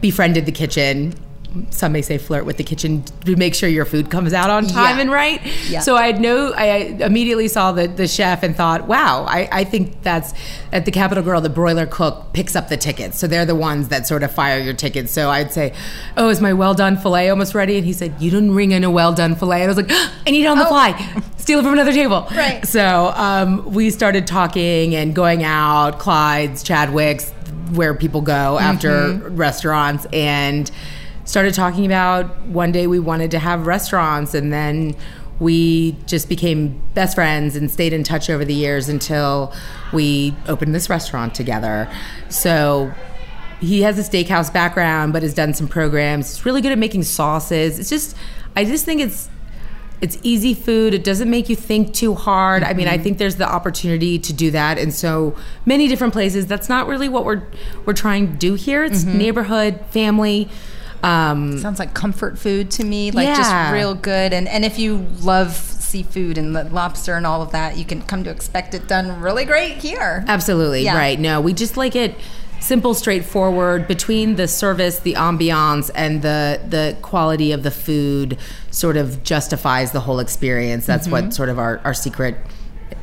befriended 0.00 0.46
the 0.46 0.52
kitchen 0.52 1.14
some 1.70 1.92
may 1.92 2.02
say 2.02 2.18
flirt 2.18 2.44
with 2.44 2.56
the 2.56 2.64
kitchen 2.64 3.02
to 3.24 3.36
make 3.36 3.54
sure 3.54 3.68
your 3.68 3.84
food 3.84 4.10
comes 4.10 4.32
out 4.32 4.50
on 4.50 4.66
time 4.66 4.96
Yeah. 4.96 5.02
and 5.02 5.10
right. 5.10 5.40
Yeah. 5.68 5.80
So 5.80 5.96
I 5.96 6.06
had 6.06 6.20
no, 6.20 6.52
I 6.52 6.64
immediately 7.00 7.48
saw 7.48 7.72
the, 7.72 7.88
the 7.88 8.06
chef 8.06 8.42
and 8.42 8.54
thought, 8.56 8.86
wow, 8.86 9.24
I, 9.28 9.48
I 9.50 9.64
think 9.64 10.02
that's 10.02 10.32
at 10.72 10.84
the 10.84 10.90
Capital 10.90 11.22
Grille, 11.24 11.40
the 11.40 11.48
broiler 11.48 11.86
cook 11.86 12.32
picks 12.32 12.54
up 12.54 12.68
the 12.68 12.76
tickets. 12.76 13.18
So 13.18 13.26
they're 13.26 13.44
the 13.46 13.54
ones 13.56 13.88
that 13.88 14.06
sort 14.06 14.22
of 14.22 14.32
fire 14.32 14.58
your 14.60 14.74
tickets. 14.74 15.10
So 15.12 15.30
I'd 15.30 15.52
say, 15.52 15.74
oh, 16.16 16.28
is 16.28 16.40
my 16.40 16.52
well 16.52 16.74
done 16.74 16.96
filet 16.96 17.28
almost 17.30 17.54
ready? 17.54 17.76
And 17.76 17.84
he 17.86 17.92
said, 17.92 18.14
you 18.20 18.30
didn't 18.30 18.54
ring 18.54 18.72
in 18.72 18.84
a 18.84 18.90
well 18.90 19.12
done 19.12 19.34
filet. 19.34 19.62
And 19.62 19.70
I 19.72 19.74
was 19.74 19.76
like, 19.76 19.90
I 20.26 20.30
need 20.30 20.44
it 20.44 20.46
on 20.48 20.58
the 20.58 20.66
Oh. 20.66 20.68
fly. 20.68 21.22
Steal 21.38 21.58
it 21.58 21.62
from 21.62 21.72
another 21.72 21.92
table. 21.92 22.28
Right. 22.32 22.64
So 22.66 23.12
um, 23.16 23.72
we 23.72 23.90
started 23.90 24.26
talking 24.26 24.94
and 24.94 25.14
going 25.14 25.42
out, 25.42 25.98
Clyde's, 25.98 26.62
Chadwick's, 26.62 27.30
where 27.72 27.94
people 27.94 28.20
go 28.20 28.58
after 28.58 29.14
restaurants, 29.30 30.04
and 30.12 30.70
started 31.30 31.54
talking 31.54 31.86
about 31.86 32.42
one 32.46 32.72
day 32.72 32.88
we 32.88 32.98
wanted 32.98 33.30
to 33.30 33.38
have 33.38 33.66
restaurants, 33.68 34.34
and 34.34 34.52
then 34.52 34.96
we 35.38 35.92
just 36.06 36.28
became 36.28 36.82
best 36.94 37.14
friends 37.14 37.54
and 37.54 37.70
stayed 37.70 37.92
in 37.92 38.02
touch 38.02 38.28
over 38.28 38.44
the 38.44 38.52
years 38.52 38.88
until 38.88 39.54
we 39.92 40.34
opened 40.48 40.74
this 40.74 40.90
restaurant 40.90 41.34
together. 41.34 41.88
So 42.28 42.92
he 43.60 43.82
has 43.82 43.96
a 43.96 44.02
steakhouse 44.02 44.52
background, 44.52 45.12
but 45.12 45.22
has 45.22 45.32
done 45.32 45.54
some 45.54 45.68
programs. 45.68 46.34
He's 46.34 46.44
really 46.44 46.60
good 46.60 46.72
at 46.72 46.78
making 46.78 47.04
sauces. 47.04 47.78
It's 47.78 47.88
just, 47.88 48.16
I 48.56 48.64
just 48.64 48.84
think 48.84 49.00
it's 49.00 49.30
it's 50.00 50.18
easy 50.22 50.54
food. 50.54 50.94
It 50.94 51.04
doesn't 51.04 51.28
make 51.28 51.50
you 51.50 51.56
think 51.56 51.92
too 51.92 52.14
hard. 52.14 52.62
I 52.62 52.72
mean, 52.72 52.88
I 52.88 52.94
mm-hmm. 52.94 53.02
think 53.02 53.18
there's 53.18 53.36
the 53.36 53.48
opportunity 53.48 54.18
to 54.18 54.32
do 54.32 54.50
that 54.50 54.78
in 54.78 54.92
so 54.92 55.36
many 55.66 55.88
different 55.88 56.14
places. 56.14 56.46
That's 56.46 56.70
not 56.70 56.86
really 56.86 57.08
what 57.08 57.24
we're 57.24 57.42
we're 57.84 57.92
trying 57.92 58.26
to 58.26 58.32
do 58.32 58.54
here. 58.54 58.82
It's 58.82 59.04
mm-hmm. 59.04 59.18
neighborhood, 59.18 59.80
family. 59.90 60.48
Um, 61.02 61.58
Sounds 61.58 61.78
like 61.78 61.94
comfort 61.94 62.38
food 62.38 62.70
to 62.72 62.84
me, 62.84 63.10
like 63.10 63.26
Yeah. 63.26 63.36
just 63.36 63.72
real 63.72 63.94
good. 63.94 64.32
And 64.32 64.46
and 64.48 64.64
if 64.64 64.78
you 64.78 65.06
love 65.22 65.54
seafood 65.56 66.38
and 66.38 66.54
the 66.54 66.64
lobster 66.64 67.14
and 67.16 67.26
all 67.26 67.42
of 67.42 67.52
that, 67.52 67.76
you 67.76 67.84
can 67.84 68.02
come 68.02 68.22
to 68.24 68.30
expect 68.30 68.74
it 68.74 68.86
done 68.86 69.20
really 69.20 69.44
great 69.44 69.74
here. 69.78 70.24
Absolutely, 70.28 70.84
Yeah. 70.84 70.96
right. 70.96 71.18
No, 71.18 71.40
we 71.40 71.52
just 71.52 71.76
like 71.76 71.96
it 71.96 72.14
simple, 72.60 72.92
straightforward. 72.92 73.88
Between 73.88 74.36
the 74.36 74.46
service, 74.46 74.98
the 74.98 75.14
ambiance, 75.14 75.90
and 75.94 76.20
the 76.22 76.60
the 76.68 76.96
quality 77.02 77.50
of 77.52 77.62
the 77.62 77.70
food, 77.70 78.36
sort 78.70 78.96
of 78.98 79.22
justifies 79.24 79.92
the 79.92 80.00
whole 80.00 80.18
experience. 80.20 80.84
That's 80.86 81.06
Mm-hmm. 81.08 81.26
what 81.26 81.34
sort 81.34 81.48
of 81.48 81.58
our, 81.58 81.80
our 81.84 81.94
secret 81.94 82.36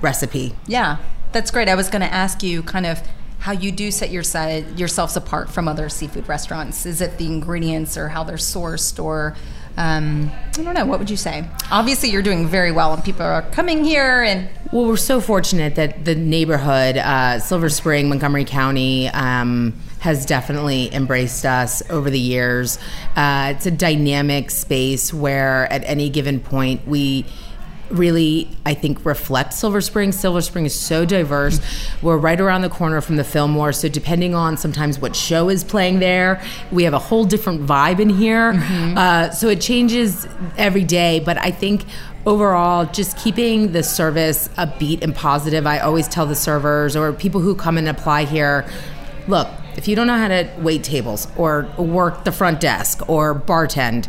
recipe. 0.01 0.53
Yeah, 0.67 0.97
that's 1.31 1.49
great. 1.51 1.67
I 1.67 1.75
was 1.75 1.89
going 1.89 2.01
to 2.03 2.13
ask 2.13 2.43
you 2.43 2.61
kind 2.63 2.85
of 2.85 3.01
how 3.39 3.51
you 3.51 3.71
do 3.71 3.91
set 3.91 4.09
your 4.09 4.23
side, 4.23 4.79
yourselves 4.79 5.15
apart 5.15 5.49
from 5.49 5.67
other 5.67 5.89
seafood 5.89 6.27
restaurants. 6.27 6.85
Is 6.85 7.01
it 7.01 7.17
the 7.17 7.25
ingredients 7.25 7.97
or 7.97 8.09
how 8.09 8.23
they're 8.23 8.37
sourced 8.37 9.01
or 9.01 9.35
um, 9.77 10.31
I 10.57 10.63
don't 10.63 10.73
know. 10.73 10.85
What 10.87 10.97
would 10.97 11.09
you 11.09 11.17
say? 11.17 11.47
Obviously, 11.69 12.09
you're 12.09 12.23
doing 12.23 12.47
very 12.47 12.71
well, 12.71 12.93
and 12.93 13.03
people 13.03 13.21
are 13.21 13.43
coming 13.51 13.83
here. 13.83 14.23
And 14.23 14.49
Well, 14.71 14.87
we're 14.87 14.97
so 14.97 15.21
fortunate 15.21 15.75
that 15.75 16.03
the 16.03 16.15
neighborhood, 16.15 16.97
uh, 16.97 17.39
Silver 17.39 17.69
Spring, 17.69 18.09
Montgomery 18.09 18.43
County, 18.43 19.07
um, 19.09 19.75
has 19.99 20.25
definitely 20.25 20.91
embraced 20.93 21.45
us 21.45 21.87
over 21.91 22.09
the 22.09 22.19
years. 22.19 22.79
Uh, 23.15 23.53
it's 23.55 23.67
a 23.67 23.71
dynamic 23.71 24.49
space 24.49 25.13
where 25.13 25.71
at 25.71 25.83
any 25.83 26.09
given 26.09 26.39
point 26.39 26.87
we 26.87 27.25
really 27.89 28.47
i 28.65 28.73
think 28.73 29.05
reflect 29.05 29.53
silver 29.53 29.81
spring. 29.81 30.11
Silver 30.11 30.41
spring 30.41 30.65
is 30.65 30.77
so 30.77 31.05
diverse. 31.05 31.59
We're 32.01 32.17
right 32.17 32.39
around 32.39 32.61
the 32.61 32.69
corner 32.69 33.01
from 33.01 33.15
the 33.15 33.23
fillmore 33.23 33.71
so 33.71 33.87
depending 33.89 34.35
on 34.35 34.57
sometimes 34.57 34.99
what 34.99 35.15
show 35.15 35.49
is 35.49 35.63
playing 35.63 35.99
there 35.99 36.41
we 36.71 36.83
have 36.83 36.93
a 36.93 36.99
whole 36.99 37.25
different 37.25 37.65
vibe 37.65 37.99
in 37.99 38.09
here. 38.09 38.53
Uh, 38.97 39.29
so 39.29 39.47
it 39.47 39.61
changes 39.61 40.27
every 40.57 40.83
day 40.83 41.19
but 41.19 41.37
i 41.37 41.51
think 41.51 41.85
overall 42.25 42.85
just 42.91 43.17
keeping 43.17 43.71
the 43.71 43.83
service 43.83 44.49
upbeat 44.57 45.01
and 45.01 45.15
positive 45.15 45.65
i 45.65 45.79
always 45.79 46.07
tell 46.07 46.25
the 46.25 46.35
servers 46.35 46.95
or 46.95 47.13
people 47.13 47.39
who 47.41 47.55
come 47.55 47.77
and 47.77 47.87
apply 47.87 48.25
here 48.25 48.67
look 49.27 49.47
if 49.77 49.87
you 49.87 49.95
don't 49.95 50.07
know 50.07 50.17
how 50.17 50.27
to 50.27 50.49
wait 50.57 50.83
tables 50.83 51.27
or 51.37 51.63
work 51.77 52.23
the 52.23 52.31
front 52.31 52.59
desk 52.59 53.07
or 53.07 53.33
bartend 53.33 54.07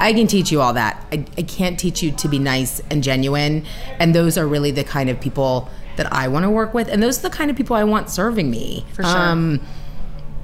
I 0.00 0.14
can 0.14 0.26
teach 0.26 0.50
you 0.50 0.60
all 0.60 0.72
that. 0.72 1.06
I, 1.12 1.24
I 1.36 1.42
can't 1.42 1.78
teach 1.78 2.02
you 2.02 2.10
to 2.10 2.28
be 2.28 2.38
nice 2.38 2.80
and 2.90 3.04
genuine. 3.04 3.64
And 3.98 4.14
those 4.14 4.38
are 4.38 4.48
really 4.48 4.70
the 4.70 4.82
kind 4.82 5.10
of 5.10 5.20
people 5.20 5.68
that 5.96 6.10
I 6.12 6.26
want 6.28 6.44
to 6.44 6.50
work 6.50 6.72
with. 6.72 6.88
And 6.88 7.02
those 7.02 7.18
are 7.18 7.28
the 7.28 7.36
kind 7.36 7.50
of 7.50 7.56
people 7.56 7.76
I 7.76 7.84
want 7.84 8.08
serving 8.08 8.50
me. 8.50 8.86
For 8.94 9.02
sure. 9.02 9.16
Um, 9.16 9.60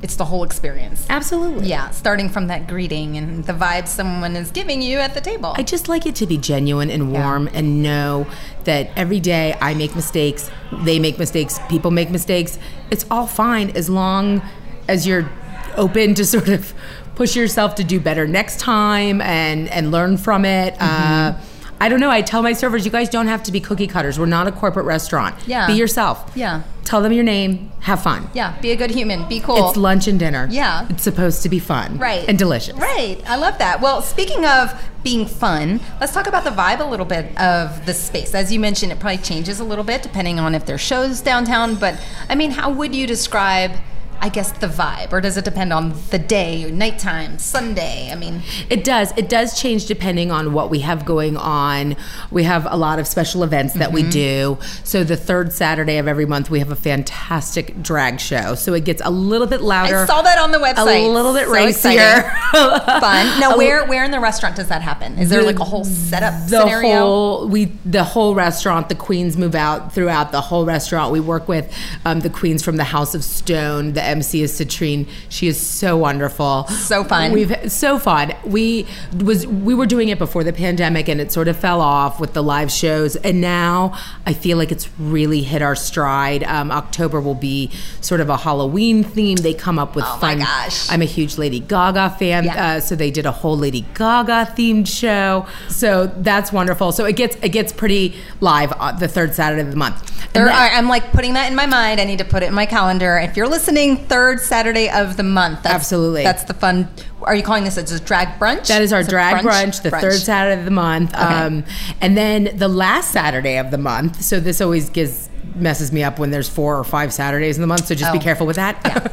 it's 0.03 0.17
the 0.17 0.27
whole 0.27 0.45
experience. 0.45 1.07
absolutely. 1.09 1.69
Yeah, 1.69 1.91
starting 1.91 2.29
from 2.29 2.49
that 2.49 2.69
greeting 2.69 3.17
and 3.17 3.45
the 3.45 3.55
vibe 3.55 3.89
someone 3.89 4.37
is 4.37 4.51
giving 4.51 4.83
you 4.83 4.99
at 4.99 5.15
the 5.15 5.23
table. 5.23 5.55
I 5.57 5.63
just 5.63 5.89
like 5.89 6.05
it 6.05 6.15
to 6.17 6.27
be 6.27 6.37
genuine 6.37 6.91
and 6.91 7.11
warm 7.11 7.49
and 7.55 7.83
know 7.83 8.27
that 8.65 8.91
every 8.95 9.21
day 9.21 9.57
I 9.61 9.73
make 9.73 9.97
mistakes, 9.97 10.51
they 10.83 10.99
make 10.99 11.19
mistakes, 11.19 11.59
people 11.71 11.91
make 11.91 12.11
mistakes. 12.11 12.59
It's 12.91 13.07
all 13.11 13.27
fine 13.27 13.71
as 13.71 13.89
long 13.89 14.43
as 14.87 15.07
you're 15.07 15.31
open 15.77 16.15
to 16.15 16.25
sort 16.37 16.49
of 16.49 16.75
push 17.17 17.35
yourself 17.35 17.75
to 17.77 17.85
do 17.85 17.99
better 17.99 18.27
next 18.29 18.61
time 18.61 19.21
and 19.21 19.69
and 19.69 19.91
learn 19.91 20.17
from 20.17 20.45
it. 20.45 20.77
Uh, 20.79 21.35
I 21.79 21.91
don't 21.91 22.01
know. 22.01 22.11
I 22.11 22.23
tell 22.23 22.41
my 22.43 22.55
servers, 22.55 22.87
you 22.87 22.91
guys 22.91 23.11
don't 23.11 23.27
have 23.27 23.43
to 23.43 23.53
be 23.53 23.61
cookie 23.61 23.87
cutters. 23.87 24.19
We're 24.19 24.25
not 24.25 24.47
a 24.47 24.53
corporate 24.53 24.87
restaurant. 24.87 25.35
Yeah. 25.47 25.67
Be 25.67 25.75
yourself. 25.75 26.33
Yeah. 26.35 26.63
Tell 26.85 27.03
them 27.03 27.13
your 27.13 27.25
name. 27.25 27.71
Have 27.81 28.03
fun. 28.03 28.31
yeah, 28.33 28.59
be 28.61 28.71
a 28.71 28.77
good 28.77 28.91
human. 28.91 29.29
Be 29.29 29.41
cool. 29.41 29.69
It's 29.69 29.77
lunch 29.77 30.09
and 30.09 30.19
dinner. 30.19 30.49
Yeah. 30.51 30.87
It's 30.89 31.03
supposed 31.03 31.43
to 31.43 31.49
be 31.49 31.59
fun. 31.59 31.99
Right. 31.99 32.25
And 32.29 32.39
delicious. 32.39 32.77
Right. 32.77 33.19
I 33.27 33.37
love 33.37 33.59
that. 33.59 33.81
Well, 33.83 34.01
speaking 34.03 34.45
of 34.47 34.73
being 35.03 35.27
fun, 35.27 35.81
let's 36.01 36.13
talk 36.15 36.27
about 36.29 36.45
the 36.45 36.51
vibe 36.51 36.81
a 36.81 36.85
little 36.85 37.05
bit 37.07 37.37
of 37.39 37.85
the 37.87 37.93
space. 37.93 38.35
As 38.35 38.53
you 38.53 38.59
mentioned, 38.61 38.91
it 38.93 38.99
probably 39.01 39.19
changes 39.19 39.61
a 39.61 39.65
little 39.65 39.85
bit 39.85 40.03
depending 40.03 40.39
on 40.41 40.55
if 40.55 40.65
there's 40.65 40.81
shows 40.81 41.21
downtown. 41.21 41.75
But 41.75 42.01
I 42.31 42.35
mean, 42.37 42.53
how 42.53 42.71
would 42.71 42.95
you 42.95 43.07
describe, 43.07 43.73
I 44.21 44.29
guess, 44.29 44.53
the 44.53 44.67
vibe? 44.67 45.13
Or 45.13 45.21
does 45.21 45.37
it 45.37 45.45
depend 45.45 45.73
on 45.73 45.95
the 46.11 46.19
day, 46.19 46.71
nighttime, 46.71 47.39
Sunday? 47.39 48.11
I 48.11 48.17
mean, 48.17 48.43
It 48.71 48.85
does. 48.85 49.13
It 49.17 49.29
does 49.29 49.61
change 49.61 49.87
depending 49.87 50.31
on 50.31 50.53
what 50.53 50.71
we 50.71 50.81
have 50.81 51.05
going 51.05 51.37
on. 51.37 51.97
We 52.31 52.45
have 52.45 52.67
a 52.71 52.77
lot 52.77 52.99
of 52.99 53.07
special 53.07 53.43
events 53.43 53.75
that 53.75 53.93
we 53.93 54.03
do. 54.03 54.59
So 54.85 55.05
the 55.05 55.17
third 55.17 55.53
Saturday 55.53 55.99
of 55.99 56.09
every 56.09 56.27
month, 56.27 56.51
we 56.51 56.59
have 56.59 56.71
a 56.71 56.77
fantastic 56.77 57.83
drag 57.83 58.21
show. 58.21 58.55
So 58.55 58.75
it 58.75 58.85
gets 58.85 59.03
a 59.05 59.11
little 59.11 59.47
bit 59.47 59.61
louder. 59.61 59.99
I 59.99 60.07
saw 60.07 60.23
that 60.23 60.39
on 60.39 60.53
the 60.53 60.59
website. 60.59 61.05
A 61.05 61.09
little 61.09 61.33
bit 61.33 61.47
So 61.47 61.53
racier. 61.53 62.23
Fun. 62.53 63.41
Now, 63.41 63.57
where 63.57 63.87
where 63.87 64.05
in 64.05 64.11
the 64.11 64.21
restaurant 64.21 64.57
does 64.57 64.69
that 64.69 64.83
happen? 64.83 65.19
Is 65.19 65.31
there 65.31 65.43
like 65.43 65.59
a 65.61 65.65
whole 65.65 65.85
setup 65.85 66.49
the 66.49 66.61
scenario? 66.63 66.89
whole 66.89 67.49
we 67.49 67.67
the 67.85 68.05
whole 68.05 68.35
restaurant 68.35 68.89
the 68.89 68.95
queens 68.95 69.37
move 69.37 69.55
out 69.55 69.93
throughout 69.93 70.33
the 70.33 70.41
whole 70.41 70.65
restaurant 70.65 71.13
we 71.13 71.21
work 71.21 71.49
with 71.49 71.73
um, 72.05 72.21
the 72.21 72.31
queens 72.31 72.63
from 72.63 72.77
the 72.77 72.85
house 72.85 73.15
of 73.15 73.23
stone 73.25 73.93
the 73.93 74.06
mc 74.07 74.43
is 74.43 74.53
citrine 74.59 75.07
she 75.29 75.47
is 75.49 75.59
so 75.59 75.97
wonderful 75.97 76.65
So 76.69 77.05
fun. 77.05 77.33
we've 77.33 77.55
so 77.73 77.99
fun 77.99 78.33
we 78.45 78.87
was 79.23 79.47
we 79.47 79.75
were 79.75 79.87
doing 79.87 80.09
it 80.09 80.19
before 80.19 80.45
the 80.45 80.53
pandemic 80.53 81.09
and 81.09 81.21
it 81.21 81.33
sort 81.33 81.49
of 81.49 81.57
fell 81.57 81.81
off 81.81 82.21
with 82.21 82.33
the 82.33 82.43
live 82.43 82.71
shows 82.71 83.17
and 83.17 83.41
now 83.41 83.97
i 84.27 84.33
feel 84.33 84.59
like 84.59 84.71
it's 84.73 84.89
really 84.99 85.43
hit 85.43 85.63
our 85.63 85.75
stride 85.75 86.43
um, 86.45 86.71
october 86.71 87.21
will 87.21 87.35
be 87.35 87.71
sort 88.01 88.21
of 88.21 88.29
a 88.31 88.37
halloween 88.37 89.03
theme 89.05 89.37
they 89.37 89.55
come 89.55 89.79
up 89.79 89.95
with 89.97 90.05
Oh 90.07 90.15
my 90.15 90.21
fun 90.21 90.39
gosh. 90.39 90.91
i'm 90.91 91.03
a 91.03 91.07
huge 91.07 91.39
lady 91.39 91.61
gaga 91.61 92.11
fan 92.19 92.45
Yeah. 92.45 92.77
uh, 92.77 92.81
so 92.81 92.95
they 92.97 93.11
did 93.11 93.27
a 93.27 93.33
whole 93.33 93.57
Lady 93.57 93.85
Gaga 93.95 94.53
themed 94.57 94.87
show. 94.87 95.47
So 95.69 96.07
that's 96.19 96.53
wonderful. 96.53 96.93
So 96.93 97.05
it 97.07 97.17
gets 97.17 97.37
it 97.43 97.49
gets 97.51 97.73
pretty 97.73 98.15
live 98.41 98.73
uh, 98.73 98.93
the 98.93 99.09
third 99.09 99.35
Saturday 99.35 99.63
of 99.63 99.71
the 99.71 99.77
month. 99.77 99.99
Third, 100.11 100.33
then- 100.35 100.47
right, 100.47 100.71
I'm 100.75 100.89
like 100.89 101.11
putting 101.13 101.35
that 101.35 101.49
in 101.51 101.57
my 101.57 101.67
mind. 101.67 102.01
I 102.01 102.05
need 102.05 102.19
to 102.19 102.25
put 102.25 102.43
it 102.43 102.47
in 102.47 102.55
my 102.55 102.67
calendar. 102.67 103.17
If 103.19 103.37
you're 103.37 103.49
listening, 103.49 103.96
third 103.97 104.41
Saturday 104.41 104.89
of 104.91 105.17
the 105.17 105.23
month. 105.23 105.63
That's, 105.63 105.75
Absolutely. 105.75 106.23
That's 106.23 106.45
the 106.45 106.55
fun. 106.55 106.89
Are 107.23 107.35
you 107.35 107.43
calling 107.43 107.65
this 107.65 107.77
a 107.77 108.01
drag 108.05 108.39
brunch? 108.39 108.69
that 108.69 108.83
is 108.83 108.93
our 108.93 109.01
It's 109.01 109.09
drag 109.09 109.45
brunch, 109.45 109.83
the 109.83 109.91
third 109.91 110.15
Saturday 110.21 110.59
of 110.59 110.65
the 110.65 110.71
month. 110.71 111.15
Um, 111.17 111.65
and 112.01 112.17
then 112.17 112.57
the 112.57 112.69
last 112.69 113.11
Saturday 113.11 113.59
of 113.59 113.71
the 113.71 113.79
month. 113.79 114.23
So 114.23 114.39
this 114.41 114.61
always 114.61 114.91
gives 114.91 115.29
messes 115.55 115.91
me 115.91 116.03
up 116.03 116.19
when 116.19 116.31
there's 116.31 116.49
four 116.49 116.77
or 116.79 116.85
five 116.85 117.13
Saturdays 117.13 117.57
in 117.57 117.63
the 117.63 117.67
month. 117.67 117.87
So 117.87 117.95
just 117.95 118.13
be 118.13 118.19
Oh. 118.19 118.23
careful 118.23 118.47
with 118.47 118.57
that. 118.57 119.13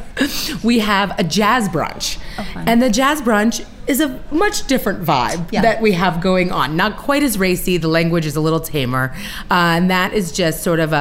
we 0.62 0.80
have 0.80 1.18
a 1.18 1.24
jazz 1.24 1.68
brunch, 1.68 2.18
fun. 2.52 2.68
and 2.68 2.82
the 2.82 2.90
jazz 2.90 3.22
brunch 3.22 3.64
is 3.86 4.00
a 4.00 4.20
much 4.30 4.66
different 4.66 5.04
vibe 5.04 5.50
Yeah. 5.52 5.62
that 5.62 5.80
we 5.82 5.92
have 5.92 6.20
going 6.20 6.50
on. 6.52 6.76
Not 6.76 6.96
quite 6.96 7.22
as 7.22 7.38
racy. 7.38 7.76
The 7.76 7.88
language 7.88 8.26
is 8.26 8.36
a 8.36 8.40
little 8.40 8.60
tamer, 8.60 9.12
uh, 9.50 9.54
and 9.54 9.90
that 9.90 10.12
is 10.12 10.32
just 10.32 10.62
sort 10.62 10.80
of 10.80 10.92
a, 10.92 10.96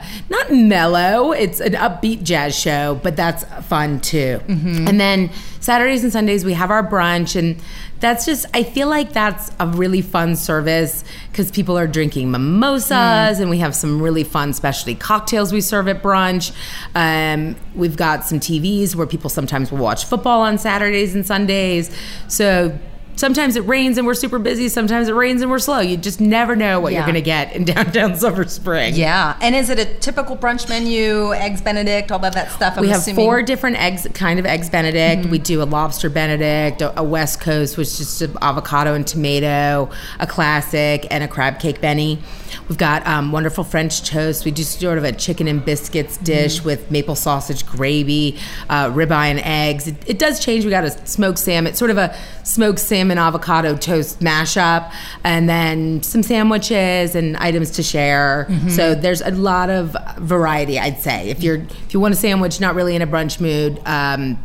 a 0.00 0.06
not 0.30 0.52
mellow. 0.52 1.32
It's 1.32 1.60
an 1.60 1.72
upbeat 1.72 2.22
jazz 2.22 2.58
show, 2.58 2.98
but 3.02 3.16
that's 3.16 3.44
fun 3.66 4.00
too. 4.00 4.40
And 4.48 5.00
then 5.00 5.30
Saturdays 5.60 6.02
and 6.04 6.12
Sundays 6.12 6.44
we 6.44 6.52
have 6.54 6.70
our 6.70 6.88
brunch, 6.88 7.36
and 7.36 7.56
that's 8.00 8.24
just 8.24 8.46
I 8.54 8.62
feel 8.62 8.88
like 8.88 9.12
that's 9.12 9.50
a 9.58 9.66
really 9.66 10.00
fun 10.02 10.36
service 10.36 11.02
because 11.32 11.50
people 11.50 11.76
are 11.76 11.86
drinking 11.88 12.30
mimosas, 12.30 13.40
and 13.40 13.50
we 13.50 13.58
have 13.58 13.74
some 13.74 14.00
really 14.00 14.22
fun 14.24 14.52
specialty 14.52 14.94
cocktails 14.94 15.52
we 15.52 15.60
serve 15.60 15.88
at 15.88 16.02
brunch. 16.02 16.52
Um, 16.94 17.56
we've 17.74 17.96
got 17.96 18.24
some 18.24 18.38
TVs 18.40 18.94
where 18.94 19.06
people 19.06 19.30
sometimes 19.30 19.70
will 19.72 19.78
watch 19.78 20.04
football 20.04 20.40
on 20.42 20.58
Saturdays 20.58 21.14
and 21.14 21.26
Sundays. 21.26 21.90
So 22.28 22.78
sometimes 23.16 23.56
it 23.56 23.62
rains 23.66 23.98
and 23.98 24.06
we're 24.06 24.14
super 24.14 24.38
busy. 24.38 24.68
Sometimes 24.68 25.08
it 25.08 25.12
rains 25.12 25.42
and 25.42 25.50
we're 25.50 25.58
slow. 25.58 25.80
You 25.80 25.96
just 25.96 26.20
never 26.20 26.54
know 26.54 26.78
what 26.78 26.92
Yeah. 26.92 26.98
you're 27.00 27.06
going 27.06 27.14
to 27.16 27.20
get 27.20 27.52
in 27.56 27.64
downtown 27.74 28.14
Silver 28.16 28.44
Spring. 28.46 28.94
Yeah. 28.94 29.36
And 29.40 29.56
is 29.56 29.70
it 29.70 29.78
a 29.80 29.86
typical 29.86 30.36
brunch 30.36 30.68
menu, 30.68 31.32
eggs 31.34 31.60
Benedict, 31.60 32.12
all 32.12 32.24
of 32.24 32.34
that 32.34 32.52
stuff? 32.52 32.74
I'm 32.76 32.82
we 32.82 32.88
have 32.90 32.98
assuming? 32.98 33.24
four 33.24 33.42
different 33.42 33.76
eggs, 33.82 34.06
kind 34.14 34.38
of 34.38 34.46
eggs 34.46 34.70
Benedict. 34.70 35.22
Mm-hmm. 35.22 35.30
We 35.32 35.38
do 35.40 35.62
a 35.62 35.64
lobster 35.64 36.08
Benedict, 36.08 36.80
a, 36.80 37.00
a 37.00 37.02
West 37.02 37.40
Coast, 37.40 37.76
which 37.76 37.88
is 38.00 38.18
just 38.20 38.36
avocado 38.40 38.94
and 38.94 39.04
tomato, 39.04 39.90
a 40.20 40.26
classic, 40.28 41.06
and 41.10 41.24
a 41.24 41.28
crab 41.28 41.58
cake 41.58 41.80
Benny. 41.80 42.20
We've 42.68 42.78
got 42.78 43.06
um, 43.06 43.32
wonderful 43.32 43.64
French 43.64 44.02
toast. 44.02 44.44
We 44.44 44.50
do 44.50 44.62
sort 44.62 44.98
of 44.98 45.04
a 45.04 45.12
chicken 45.12 45.48
and 45.48 45.64
biscuits 45.64 46.18
dish 46.18 46.62
with 46.62 46.90
maple 46.90 47.14
sausage 47.16 47.64
gravy, 47.66 48.38
uh, 48.68 48.90
ribeye 48.90 49.30
and 49.30 49.40
eggs. 49.40 49.88
It, 49.88 49.96
it 50.06 50.18
does 50.18 50.38
change. 50.44 50.64
We 50.64 50.70
got 50.70 50.84
a 50.84 51.06
smoked 51.06 51.38
salmon, 51.38 51.70
It's 51.70 51.78
sort 51.78 51.90
of 51.90 51.98
a 51.98 52.14
smoked 52.44 52.78
salmon 52.78 53.16
avocado 53.18 53.76
toast 53.76 54.20
mashup, 54.20 54.92
and 55.24 55.48
then 55.48 56.02
some 56.02 56.22
sandwiches 56.22 57.14
and 57.14 57.36
items 57.38 57.70
to 57.72 57.82
share. 57.82 58.46
So 58.68 58.94
there's 58.94 59.22
a 59.22 59.30
lot 59.30 59.70
of 59.70 59.96
variety, 60.18 60.78
I'd 60.78 61.00
say. 61.00 61.30
If 61.30 61.42
you're 61.42 61.56
if 61.56 61.94
you 61.94 62.00
want 62.00 62.14
a 62.14 62.16
sandwich, 62.16 62.60
not 62.60 62.74
really 62.74 62.94
in 62.94 63.02
a 63.02 63.06
brunch 63.06 63.40
mood, 63.40 63.80
um, 63.86 64.38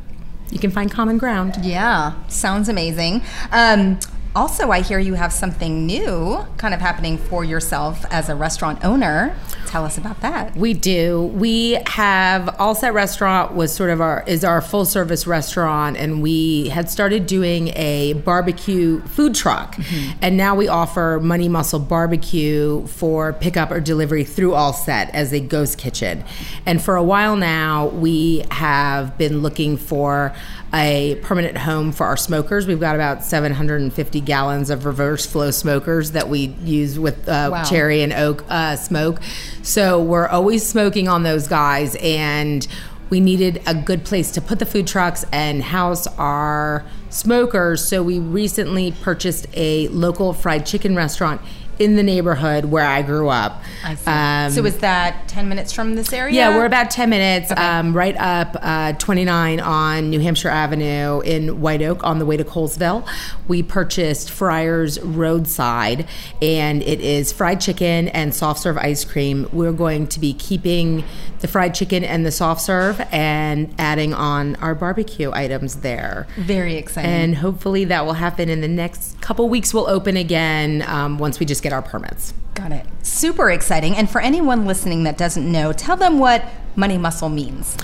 you 0.49 0.59
can 0.59 0.71
find 0.71 0.91
common 0.91 1.17
ground. 1.17 1.57
Yeah, 1.61 2.13
sounds 2.27 2.69
amazing. 2.69 3.21
Um, 3.51 3.99
also, 4.35 4.71
I 4.71 4.81
hear 4.81 4.99
you 4.99 5.13
have 5.13 5.31
something 5.31 5.85
new 5.85 6.45
kind 6.57 6.73
of 6.73 6.79
happening 6.79 7.17
for 7.17 7.43
yourself 7.43 8.05
as 8.09 8.29
a 8.29 8.35
restaurant 8.35 8.83
owner. 8.83 9.35
Tell 9.67 9.85
us 9.85 9.97
about 9.97 10.21
that. 10.21 10.55
We 10.55 10.73
do. 10.73 11.31
We 11.35 11.79
have 11.87 12.59
All 12.59 12.75
Set 12.75 12.93
Restaurant 12.93 13.53
was 13.53 13.73
sort 13.73 13.89
of 13.89 14.01
our 14.01 14.23
is 14.27 14.43
our 14.43 14.61
full 14.61 14.85
service 14.85 15.25
restaurant, 15.25 15.97
and 15.97 16.21
we 16.21 16.69
had 16.69 16.89
started 16.89 17.25
doing 17.25 17.69
a 17.69 18.13
barbecue 18.13 19.01
food 19.01 19.35
truck, 19.35 19.75
mm-hmm. 19.75 20.17
and 20.21 20.37
now 20.37 20.55
we 20.55 20.67
offer 20.67 21.19
Money 21.21 21.49
Muscle 21.49 21.79
Barbecue 21.79 22.85
for 22.87 23.33
pickup 23.33 23.71
or 23.71 23.79
delivery 23.79 24.23
through 24.23 24.53
All 24.53 24.73
Set 24.73 25.09
as 25.13 25.33
a 25.33 25.39
ghost 25.39 25.77
kitchen. 25.77 26.23
And 26.65 26.81
for 26.81 26.95
a 26.95 27.03
while 27.03 27.35
now, 27.35 27.87
we 27.87 28.45
have 28.51 29.17
been 29.17 29.41
looking 29.41 29.77
for 29.77 30.35
a 30.73 31.15
permanent 31.21 31.57
home 31.57 31.91
for 31.91 32.05
our 32.05 32.17
smokers. 32.17 32.65
We've 32.65 32.79
got 32.79 32.95
about 32.95 33.23
750 33.23 34.21
gallons 34.21 34.69
of 34.69 34.85
reverse 34.85 35.25
flow 35.25 35.51
smokers 35.51 36.11
that 36.11 36.29
we 36.29 36.47
use 36.63 36.97
with 36.97 37.27
uh, 37.29 37.49
Wow. 37.51 37.63
cherry 37.63 38.01
and 38.01 38.11
oak 38.13 38.43
uh, 38.49 38.75
smoke. 38.75 39.19
So 39.61 40.01
we're 40.01 40.27
always 40.27 40.65
smoking 40.65 41.07
on 41.07 41.23
those 41.23 41.47
guys, 41.47 41.95
and 42.01 42.67
we 43.09 43.19
needed 43.19 43.61
a 43.67 43.75
good 43.75 44.03
place 44.03 44.31
to 44.31 44.41
put 44.41 44.57
the 44.59 44.65
food 44.65 44.87
trucks 44.87 45.23
and 45.31 45.61
house 45.61 46.07
our 46.17 46.83
smokers. 47.11 47.87
So 47.87 48.01
we 48.01 48.17
recently 48.17 48.91
purchased 48.91 49.45
a 49.53 49.87
local 49.89 50.33
fried 50.33 50.65
chicken 50.65 50.95
restaurant 50.95 51.39
in 51.79 51.95
the 51.95 52.03
neighborhood 52.03 52.65
where 52.65 52.85
I 52.85 53.01
grew 53.01 53.29
up. 53.29 53.61
I 53.83 53.95
see. 53.95 54.09
Um, 54.09 54.51
so 54.51 54.65
is 54.65 54.77
that 54.79 55.27
10 55.27 55.49
minutes 55.49 55.71
from 55.73 55.95
this 55.95 56.13
area? 56.13 56.35
yeah, 56.35 56.55
we're 56.55 56.65
about 56.65 56.91
10 56.91 57.09
minutes, 57.09 57.51
um, 57.55 57.95
right 57.95 58.15
up 58.17 58.55
uh, 58.61 58.93
29 58.93 59.59
on 59.59 60.09
New 60.09 60.19
Hampshire 60.19 60.49
Avenue 60.49 61.21
in 61.21 61.61
White 61.61 61.81
Oak 61.81 62.03
on 62.03 62.19
the 62.19 62.25
way 62.25 62.37
to 62.37 62.43
Colesville. 62.43 63.07
We 63.47 63.63
purchased 63.63 64.29
Fryer's 64.29 64.99
Roadside, 65.01 66.07
and 66.41 66.81
it 66.83 67.01
is 67.01 67.31
fried 67.31 67.61
chicken 67.61 68.07
and 68.09 68.33
soft 68.33 68.61
serve 68.61 68.77
ice 68.77 69.03
cream. 69.03 69.49
We're 69.51 69.73
going 69.73 70.07
to 70.07 70.19
be 70.19 70.33
keeping 70.33 71.03
the 71.39 71.47
fried 71.47 71.75
chicken 71.75 72.03
and 72.03 72.25
the 72.25 72.31
soft 72.31 72.61
serve 72.61 73.01
and 73.11 73.73
adding 73.77 74.13
on 74.13 74.55
our 74.57 74.73
barbecue 74.75 75.31
items 75.33 75.77
there. 75.77 76.27
Very 76.37 76.75
exciting. 76.75 77.11
And 77.11 77.35
hopefully 77.35 77.85
that 77.85 78.05
will 78.05 78.13
happen 78.13 78.49
in 78.49 78.61
the 78.61 78.67
next 78.67 79.19
couple 79.19 79.49
weeks. 79.49 79.73
We'll 79.73 79.89
open 79.89 80.15
again 80.15 80.83
um, 80.87 81.17
once 81.17 81.39
we 81.39 81.45
just 81.45 81.62
get 81.63 81.73
our 81.73 81.81
permits. 81.81 82.33
Got 82.53 82.71
it. 82.71 82.85
Super 83.01 83.49
exciting. 83.49 83.95
And 83.95 84.09
for 84.09 84.21
anyone 84.21 84.65
listening 84.65 85.03
that 85.03 85.17
doesn't 85.17 85.51
know, 85.51 85.73
tell 85.73 85.97
them 85.97 86.19
what 86.19 86.45
money 86.75 86.97
muscle 86.97 87.29
means. 87.29 87.75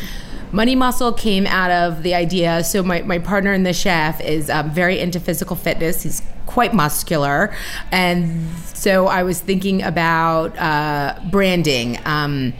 Money 0.52 0.76
Muscle 0.76 1.13
came 1.13 1.46
out 1.46 1.70
of 1.70 2.02
the 2.02 2.15
idea. 2.15 2.63
So 2.63 2.82
my, 2.82 3.04
my 3.04 3.20
partner 3.20 3.54
and 3.54 3.65
the 3.65 3.74
chef 3.74 4.20
is 4.20 4.50
um, 4.50 4.72
very 4.72 5.00
into 5.00 5.20
physical 5.20 5.56
fitness. 5.56 6.02
He's 6.02 6.24
quite 6.48 6.74
muscular, 6.74 7.54
and 7.92 8.50
so 8.74 9.06
I 9.06 9.22
was 9.22 9.39
thinking 9.39 9.84
about 9.84 10.58
uh, 10.58 11.20
branding. 11.30 12.00
Um, 12.04 12.54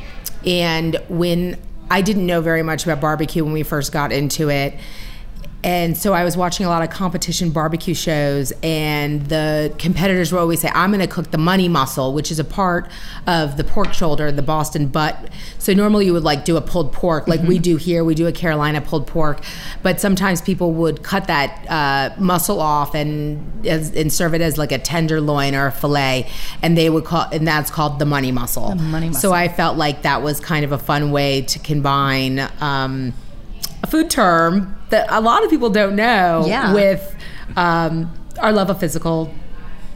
and 0.46 0.98
when 1.10 1.58
I 1.90 2.02
didn't 2.02 2.28
know 2.28 2.42
very 2.42 2.62
much 2.62 2.84
about 2.84 3.02
barbecue 3.02 3.44
when 3.44 3.54
we 3.54 3.64
first 3.64 3.92
got 3.92 4.12
into 4.12 4.50
it. 4.50 4.76
And 5.64 5.98
so 5.98 6.14
I 6.14 6.24
was 6.24 6.38
watching 6.38 6.66
a 6.66 6.70
lot 6.70 6.84
of 6.84 6.90
competition 6.90 7.50
barbecue 7.50 7.94
shows, 7.94 8.54
and 8.64 9.26
the 9.26 9.74
competitors 9.78 10.32
would 10.32 10.40
always 10.40 10.62
say, 10.62 10.70
I'm 10.74 10.92
going 10.92 11.02
to 11.02 11.08
cook 11.08 11.32
the 11.32 11.38
money 11.38 11.68
muscle, 11.68 12.14
which 12.14 12.32
is 12.32 12.40
a 12.40 12.46
part 12.46 12.90
of 13.28 13.58
the 13.58 13.64
pork 13.64 13.94
shoulder, 13.94 14.32
the 14.32 14.42
Boston 14.42 14.88
butt. 14.88 15.30
So 15.58 15.74
normally 15.74 16.06
you 16.06 16.14
would 16.14 16.24
like 16.24 16.46
do 16.46 16.56
a 16.56 16.62
pulled 16.62 16.94
pork, 16.94 17.28
like 17.28 17.42
we 17.42 17.60
do 17.60 17.76
here, 17.76 18.06
we 18.06 18.16
do 18.16 18.28
a 18.28 18.32
Carolina 18.32 18.80
pulled 18.80 19.08
pork. 19.08 19.42
But 19.84 20.00
sometimes 20.00 20.42
people 20.42 20.72
would 20.74 21.04
cut 21.04 21.28
that 21.28 21.66
uh, 21.70 22.22
muscle 22.22 22.62
off 22.62 22.96
and, 22.96 23.66
as, 23.68 23.94
and 23.96 24.14
serve 24.14 24.34
it 24.34 24.42
as 24.42 24.58
like 24.58 24.72
a 24.72 24.80
tenderloin 24.80 25.56
or 25.56 25.68
a 25.68 25.72
filet, 25.72 26.30
and 26.62 26.78
they 26.78 26.90
would 26.90 27.04
call, 27.04 27.28
and 27.34 27.46
that's 27.46 27.70
called 27.70 28.00
the 28.00 28.06
money 28.06 28.32
muscle. 28.32 28.70
The 28.70 28.76
money 28.76 29.08
muscle. 29.08 29.22
So. 29.22 29.34
I 29.40 29.48
felt 29.48 29.78
like 29.78 30.02
that 30.02 30.22
was 30.22 30.40
kind 30.40 30.66
of 30.66 30.72
a 30.74 30.78
fun 30.78 31.12
way 31.12 31.44
to 31.44 31.60
combine. 31.60 32.40
Um, 32.60 33.14
food 33.90 34.10
term 34.10 34.76
that 34.90 35.08
a 35.10 35.22
lot 35.22 35.44
of 35.44 35.50
people 35.50 35.70
don't 35.70 35.96
know 35.96 36.44
Yeah. 36.48 36.74
with 36.74 37.16
um, 37.56 38.12
our 38.40 38.52
love 38.52 38.70
of 38.70 38.80
physical 38.80 39.34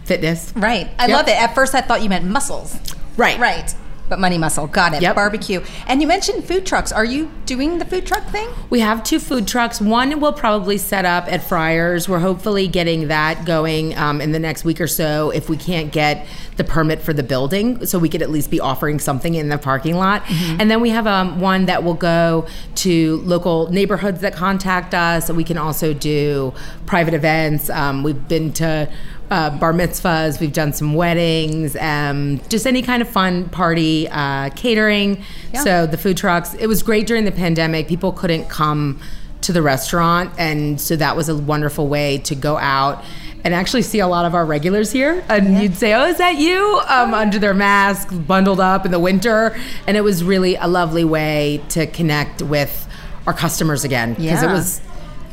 fitness. 0.06 0.52
Right. 0.56 0.90
I 1.00 1.08
Yep. 1.08 1.18
love 1.18 1.28
it. 1.28 1.40
At 1.42 1.56
first, 1.56 1.74
I 1.76 1.82
thought 1.82 2.02
you 2.02 2.10
meant 2.10 2.26
muscles. 2.26 2.78
Right. 3.18 3.40
Right. 3.40 3.74
But 4.10 4.20
money 4.20 4.38
muscle. 4.38 4.68
Got 4.68 4.94
it. 4.94 5.02
Yep. 5.02 5.16
Barbecue. 5.16 5.64
And 5.88 6.02
you 6.02 6.08
mentioned 6.08 6.44
food 6.44 6.66
trucks. 6.66 6.92
Are 6.92 7.06
you 7.06 7.32
doing 7.46 7.80
the 7.80 7.86
food 7.86 8.06
truck 8.06 8.28
thing? 8.30 8.50
We 8.70 8.82
have 8.82 9.04
two 9.04 9.18
food 9.18 9.48
trucks. 9.48 9.80
One 9.80 10.20
will 10.20 10.34
probably 10.34 10.78
set 10.78 11.06
up 11.06 11.32
at 11.32 11.42
Fryer's. 11.42 12.10
We're 12.10 12.20
hopefully 12.20 12.68
getting 12.68 13.08
that 13.08 13.46
going 13.46 13.98
um, 13.98 14.20
in 14.20 14.34
the 14.34 14.40
next 14.40 14.66
week 14.66 14.82
or 14.82 14.88
so 14.88 15.30
if 15.30 15.50
we 15.50 15.58
can't 15.58 15.92
get 15.92 16.28
the 16.58 16.64
permit 16.64 17.02
for 17.02 17.14
the 17.14 17.24
building, 17.24 17.84
so 17.86 17.98
we 17.98 18.08
could 18.10 18.22
at 18.22 18.30
least 18.30 18.52
be 18.52 18.60
offering 18.60 19.00
something 19.00 19.34
in 19.34 19.50
the 19.50 19.58
parking 19.58 19.96
lot. 19.96 20.22
And 20.30 20.70
then 20.70 20.82
we 20.82 20.90
have 20.90 21.08
um, 21.08 21.40
one 21.40 21.66
that 21.66 21.84
will 21.84 21.96
go 21.96 22.46
to 22.76 23.18
local 23.22 23.72
neighborhoods 23.72 24.22
that 24.22 24.36
contact 24.36 24.94
us. 24.94 25.32
We 25.32 25.44
can 25.44 25.58
also 25.58 25.94
do 25.94 26.54
private 26.86 27.16
events. 27.16 27.72
Um, 27.72 28.04
we've 28.04 28.28
been 28.28 28.54
to 28.54 28.92
uh, 29.34 29.50
bar 29.58 29.74
mitzvahs, 29.74 30.40
we've 30.40 30.54
done 30.54 30.72
some 30.74 30.94
weddings, 30.94 31.76
um, 31.78 32.40
just 32.50 32.68
any 32.68 32.84
kind 32.84 33.02
of 33.02 33.10
fun 33.10 33.50
party, 33.50 34.08
uh, 34.12 34.50
catering. 34.52 35.24
Yeah. 35.52 35.64
So 35.64 35.88
the 35.88 35.98
food 35.98 36.18
trucks. 36.18 36.54
It 36.54 36.68
was 36.68 36.84
great 36.84 37.08
during 37.08 37.26
the 37.26 37.32
pandemic. 37.32 37.88
People 37.88 38.12
couldn't 38.12 38.48
come 38.48 39.00
to 39.42 39.52
the 39.52 39.62
restaurant, 39.64 40.32
and 40.38 40.80
so 40.80 40.96
that 40.98 41.18
was 41.18 41.30
a 41.30 41.36
wonderful 41.36 41.88
way 41.88 42.20
to 42.20 42.36
go 42.36 42.58
out 42.58 43.04
and 43.44 43.54
actually 43.56 43.82
see 43.82 44.00
a 44.00 44.08
lot 44.08 44.26
of 44.26 44.36
our 44.36 44.46
regulars 44.46 44.92
here. 44.92 45.24
And 45.28 45.62
you'd 45.62 45.76
say, 45.76 45.94
"Oh, 45.96 46.06
is 46.06 46.18
that 46.20 46.36
you?" 46.38 46.80
Um, 46.88 47.16
under 47.16 47.40
their 47.40 47.56
masks, 47.56 48.14
bundled 48.14 48.60
up 48.60 48.86
in 48.86 48.92
the 48.92 49.00
winter, 49.00 49.58
and 49.88 49.98
it 49.98 50.02
was 50.02 50.24
really 50.24 50.56
a 50.58 50.68
lovely 50.68 51.04
way 51.04 51.60
to 51.70 51.88
connect 51.88 52.44
with 52.44 52.88
our 53.26 53.34
customers 53.34 53.84
again 53.84 54.14
because 54.14 54.44
it 54.44 54.48
Yeah. 54.48 54.54
was 54.54 54.80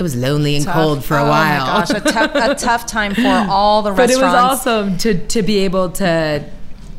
it 0.01 0.03
was 0.03 0.17
lonely 0.17 0.57
and 0.57 0.67
cold 0.67 1.05
for 1.05 1.17
a 1.17 1.23
Oh 1.23 1.29
while. 1.29 1.67
my 1.67 1.87
gosh, 1.87 1.91
a 1.91 2.01
tough, 2.01 2.35
a 2.35 2.55
tough 2.67 2.87
time 2.87 3.15
for 3.15 3.47
all 3.51 3.83
the 3.83 3.93
restaurants. 3.93 4.17
but 4.17 4.21
it 4.21 4.25
was 4.25 4.35
awesome 4.35 4.99
to 4.99 5.27
to 5.29 5.43
be 5.43 5.59
able 5.59 5.91
to 5.91 6.45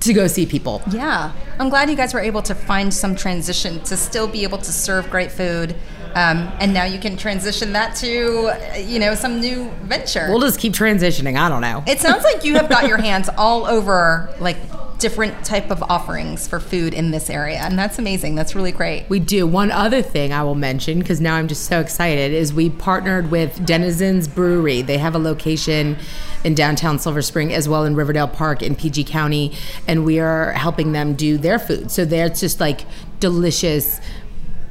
to 0.02 0.14
go 0.14 0.28
see 0.28 0.46
people. 0.46 0.82
Yeah, 0.92 1.32
I'm 1.60 1.70
glad 1.70 1.90
you 1.90 1.96
guys 1.96 2.14
were 2.14 2.20
able 2.22 2.42
to 2.44 2.56
find 2.56 2.94
some 2.94 3.16
transition 3.16 3.80
to 3.82 3.96
still 3.98 4.28
be 4.28 4.44
able 4.44 4.58
to 4.60 4.72
serve 4.72 5.10
great 5.12 5.32
food, 5.32 5.76
um, 6.16 6.52
and 6.60 6.74
now 6.74 6.86
you 6.86 6.98
can 7.00 7.18
transition 7.18 7.74
that 7.74 7.96
to, 7.98 8.52
you 8.84 8.98
know, 9.00 9.14
some 9.16 9.40
new 9.40 9.70
venture. 9.84 10.26
We'll 10.30 10.40
just 10.42 10.60
keep 10.60 10.74
transitioning. 10.74 11.38
I 11.40 11.50
don't 11.50 11.62
know. 11.62 11.84
it 11.88 12.00
sounds 12.00 12.24
like 12.24 12.44
you 12.44 12.56
have 12.56 12.68
got 12.68 12.88
your 12.88 12.98
hands 13.10 13.30
all 13.38 13.66
over 13.68 14.34
like 14.40 14.58
different 15.02 15.44
type 15.44 15.72
of 15.72 15.82
offerings 15.84 16.48
for 16.48 16.60
food 16.60 16.94
in 16.94 17.12
this 17.12 17.30
area, 17.30 17.58
and 17.58 17.78
that's 17.78 17.98
amazing. 17.98 18.36
That's 18.36 18.56
really 18.56 18.72
great. 18.72 19.10
We 19.10 19.20
do. 19.20 19.48
One 19.48 19.72
other 19.72 20.02
thing 20.02 20.32
I 20.32 20.44
will 20.44 20.56
mention, 20.56 21.00
because 21.00 21.20
now 21.20 21.36
I'm 21.36 21.48
just 21.48 21.66
so 21.66 21.80
excited, 21.80 22.32
is 22.32 22.54
we 22.54 22.70
partnered 22.70 23.32
with 23.32 23.66
Denizens 23.66 24.28
Brewery. 24.28 24.82
They 24.82 25.00
have 25.00 25.16
a 25.16 25.20
location 25.20 25.98
in 26.44 26.56
downtown 26.56 27.00
Silver 27.00 27.22
Spring 27.22 27.52
as 27.52 27.68
well 27.68 27.84
in 27.84 27.96
Riverdale 27.96 28.28
Park 28.28 28.62
in 28.62 28.76
PG 28.76 29.06
County, 29.06 29.54
and 29.88 30.06
we 30.06 30.20
are 30.20 30.52
helping 30.54 30.92
them 30.92 31.16
do 31.16 31.38
their 31.38 31.60
food. 31.60 31.92
So 31.92 32.06
that's 32.06 32.40
just 32.40 32.60
like 32.60 32.86
delicious 33.20 34.00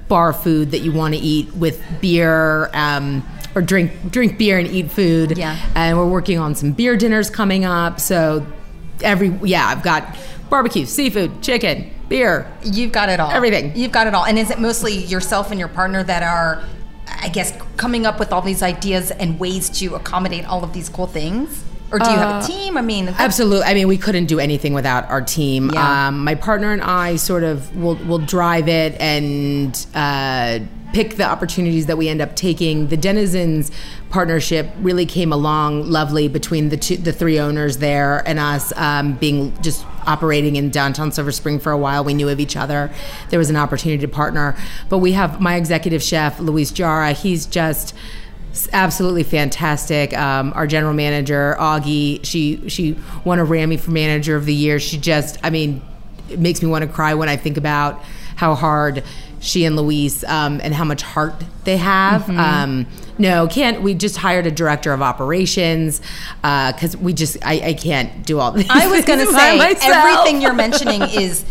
bar 0.09 0.33
food 0.33 0.71
that 0.71 0.79
you 0.79 0.93
want 0.93 1.15
to 1.15 1.21
eat 1.21 1.55
with 1.55 1.83
beer. 2.01 2.71
Um, 2.73 3.27
or 3.53 3.63
drink 3.63 4.13
drink 4.13 4.39
beer 4.39 4.61
and 4.61 4.69
eat 4.69 4.93
food. 4.93 5.37
Yeah. 5.37 5.59
And 5.75 5.99
we're 5.99 6.09
working 6.09 6.39
on 6.39 6.55
some 6.55 6.71
beer 6.71 6.97
dinners 6.97 7.31
coming 7.31 7.65
up. 7.65 7.99
So 7.99 8.47
every 9.03 9.29
yeah, 9.43 9.67
I've 9.67 9.83
got 9.83 10.17
barbecue, 10.49 10.87
seafood, 10.87 11.43
chicken, 11.43 11.93
beer, 12.09 12.51
You've 12.63 12.93
got 12.93 13.09
it 13.09 13.21
all. 13.21 13.31
Everything. 13.31 13.77
You've 13.77 13.93
got 13.93 14.07
it 14.07 14.15
all. 14.15 14.25
And 14.25 14.39
is 14.39 14.51
it 14.51 14.59
mostly 14.59 14.95
yourself 15.05 15.51
and 15.51 15.61
your 15.61 15.69
partner 15.69 16.03
that 16.03 16.23
are 16.23 16.65
I 17.19 17.29
guess, 17.29 17.57
coming 17.77 18.07
up 18.07 18.19
with 18.19 18.33
all 18.33 18.43
these 18.43 18.63
ideas 18.63 19.11
and 19.11 19.39
ways 19.39 19.69
to 19.81 19.95
accommodate 19.95 20.47
all 20.47 20.65
of 20.65 20.73
these 20.73 20.89
cool 20.89 21.07
things? 21.07 21.65
Or 21.93 21.99
do 21.99 22.09
you 22.09 22.17
have 22.17 22.45
a 22.45 22.47
team? 22.47 22.77
I 22.77 22.83
mean, 22.83 23.09
Absolutely. 23.09 23.65
I 23.65 23.75
mean, 23.75 23.89
we 23.89 23.99
couldn't 23.99 24.27
do 24.27 24.39
anything 24.39 24.75
without 24.75 25.11
our 25.11 25.21
team. 25.21 25.71
Yeah. 25.71 26.09
Um, 26.09 26.23
my 26.23 26.37
partner 26.37 26.73
and 26.73 26.81
I 26.81 27.17
sort 27.17 27.43
of 27.43 27.77
will 27.77 27.97
will 27.97 28.19
drive 28.19 28.69
it 28.69 28.95
and 29.01 29.75
uh, 29.93 30.61
pick 30.93 31.17
the 31.17 31.25
opportunities 31.25 31.87
that 31.87 31.97
we 31.97 32.09
end 32.09 32.21
up 32.21 32.37
taking. 32.37 32.89
The 32.89 32.97
Denizens 32.97 33.71
partnership 34.11 34.71
really 34.79 35.07
came 35.07 35.33
along 35.33 35.91
lovely 35.91 36.29
between 36.29 36.69
the 36.69 36.77
two, 36.77 36.97
the 36.97 37.13
three 37.13 37.39
owners 37.39 37.79
there 37.79 38.27
and 38.27 38.39
us 38.39 38.73
um, 38.77 39.15
being 39.15 39.61
just 39.63 39.87
operating 40.07 40.57
in 40.57 40.71
downtown 40.71 41.13
Silver 41.13 41.33
Spring 41.33 41.59
for 41.59 41.73
a 41.73 41.79
while. 41.79 42.05
We 42.05 42.15
knew 42.15 42.29
of 42.29 42.41
each 42.41 42.57
other. 42.57 42.91
There 43.31 43.39
was 43.39 43.51
an 43.51 43.57
opportunity 43.57 44.01
to 44.01 44.09
partner. 44.09 44.57
But 44.89 44.99
we 44.99 45.13
have 45.13 45.41
my 45.41 45.57
executive 45.57 46.03
chef, 46.03 46.41
Luis 46.41 46.71
Jara. 46.71 47.13
He's 47.13 47.47
just 47.47 47.95
absolutely 48.73 49.23
fantastic. 49.23 50.17
Um, 50.17 50.53
our 50.55 50.67
general 50.67 50.95
manager 50.95 51.57
Augie, 51.59 52.25
she 52.25 52.69
she 52.69 52.97
won 53.25 53.39
a 53.39 53.45
Rammy 53.45 53.79
for 53.79 53.91
manager 53.91 54.37
of 54.37 54.45
the 54.45 54.55
year. 54.55 54.81
She 54.81 54.99
just, 54.99 55.39
I 55.43 55.51
mean, 55.51 55.83
it 56.31 56.39
makes 56.39 56.63
me 56.63 56.69
want 56.69 56.83
to 56.83 56.91
cry 56.91 57.15
when 57.15 57.29
I 57.29 57.37
think 57.37 57.57
about 57.57 58.03
how 58.37 58.55
hard 58.55 59.05
she 59.41 59.65
and 59.65 59.77
Luis 59.77 60.23
um, 60.25 60.61
and 60.63 60.75
how 60.75 60.85
much 60.85 61.03
heart 61.03 61.35
they 61.65 61.77
have. 61.77 62.23
Mm-hmm. 62.23 62.39
Um, 62.39 62.87
no, 63.19 63.49
can't. 63.49 63.83
We 63.83 63.95
just 63.95 64.17
hired 64.17 64.47
a 64.47 64.51
director 64.51 64.93
of 64.93 65.03
operations 65.03 66.01
because 66.43 66.97
we 66.97 67.13
just 67.13 67.37
I, 67.45 67.69
I 67.69 67.75
can't 67.75 68.25
do 68.25 68.39
all 68.39 68.53
this. 68.53 68.67
I 68.71 68.87
was 68.87 69.05
going 69.07 69.19
to 69.19 69.33
say 69.33 69.59
everything 69.83 70.41
you're 70.41 70.55
mentioning 70.55 71.03
is 71.03 71.45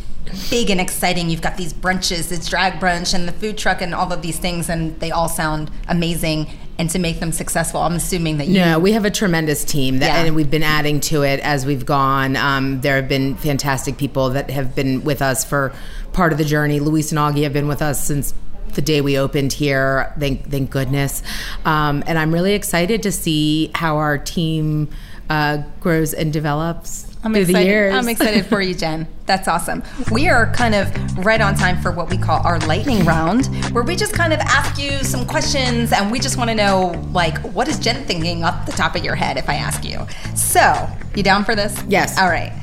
big 0.50 0.70
and 0.70 0.80
exciting. 0.80 1.30
You've 1.30 1.42
got 1.42 1.58
these 1.58 1.74
brunches, 1.74 2.32
it's 2.32 2.48
drag 2.48 2.80
brunch, 2.80 3.14
and 3.14 3.28
the 3.28 3.32
food 3.32 3.58
truck, 3.58 3.82
and 3.82 3.94
all 3.94 4.12
of 4.12 4.22
these 4.22 4.38
things, 4.38 4.70
and 4.70 5.00
they 5.00 5.12
all 5.12 5.30
sound 5.30 5.72
amazing. 5.88 6.48
And 6.80 6.90
to 6.92 6.98
make 6.98 7.20
them 7.20 7.32
successful, 7.34 7.82
I'm 7.82 7.94
assuming 7.94 8.38
that 8.38 8.48
you. 8.48 8.62
No, 8.62 8.80
we 8.80 8.94
have 8.94 9.04
a 9.04 9.12
tremendous 9.12 9.66
team, 9.66 10.00
that, 10.00 10.06
Yeah. 10.08 10.26
and 10.26 10.36
we've 10.36 10.50
been 10.50 10.64
adding 10.64 11.02
to 11.02 11.24
it 11.24 11.42
as 11.42 11.66
we've 11.66 11.86
gone. 11.86 12.38
Um, 12.38 12.80
there 12.80 12.96
have 12.96 13.10
been 13.10 13.36
fantastic 13.36 13.98
people 13.98 14.30
that 14.30 14.50
have 14.50 14.76
been 14.76 15.04
with 15.04 15.22
us 15.22 15.44
for 15.44 15.74
part 16.14 16.32
of 16.32 16.38
the 16.38 16.46
journey. 16.46 16.80
Luis 16.80 17.12
and 17.12 17.20
Augie 17.20 17.44
have 17.44 17.52
been 17.52 17.68
with 17.68 17.82
us 17.82 18.02
since 18.04 18.34
the 18.76 18.82
day 18.82 19.02
we 19.02 19.18
opened 19.18 19.52
here. 19.52 20.14
Thank, 20.18 20.50
thank 20.50 20.70
goodness. 20.70 21.22
Um, 21.66 22.02
and 22.08 22.18
I'm 22.18 22.34
really 22.34 22.54
excited 22.54 23.04
to 23.04 23.12
see 23.12 23.72
how 23.76 23.98
our 23.98 24.18
team 24.18 24.88
uh, 25.30 25.64
grows 25.82 26.14
and 26.14 26.32
develops 26.32 27.09
I'm 27.24 27.34
through 27.34 27.42
excited. 27.42 27.62
the 27.62 27.70
years. 27.70 27.94
I'm 27.94 28.08
excited 28.08 28.46
for 28.46 28.62
you, 28.62 28.74
Jen. 28.74 29.06
That's 29.26 29.48
awesome. 29.48 29.84
We 30.12 30.30
are 30.30 30.52
kind 30.54 30.74
of 30.74 31.18
right 31.18 31.42
on 31.42 31.56
time 31.56 31.82
for 31.82 31.92
what 31.92 32.10
we 32.10 32.18
call 32.18 32.46
our 32.46 32.60
lightning 32.60 33.04
round, 33.06 33.48
where 33.74 33.84
we 33.84 33.96
just 33.98 34.14
kind 34.14 34.32
of 34.32 34.40
ask 34.40 34.82
you 34.82 34.92
some 35.04 35.26
questions 35.26 35.92
and 35.92 36.12
we 36.12 36.20
just 36.20 36.38
want 36.38 36.50
to 36.50 36.56
know, 36.56 36.94
like, 37.12 37.38
what 37.54 37.68
is 37.68 37.78
Jen 37.78 38.06
thinking 38.06 38.44
off 38.46 38.66
the 38.66 38.72
top 38.72 38.96
of 38.96 39.04
your 39.04 39.16
head 39.16 39.38
if 39.38 39.50
I 39.50 39.56
ask 39.56 39.84
you? 39.84 40.00
So, 40.36 40.88
you 41.14 41.22
down 41.24 41.44
for 41.44 41.56
this? 41.56 41.84
Yes. 41.90 42.18
All 42.18 42.30
right. 42.30 42.54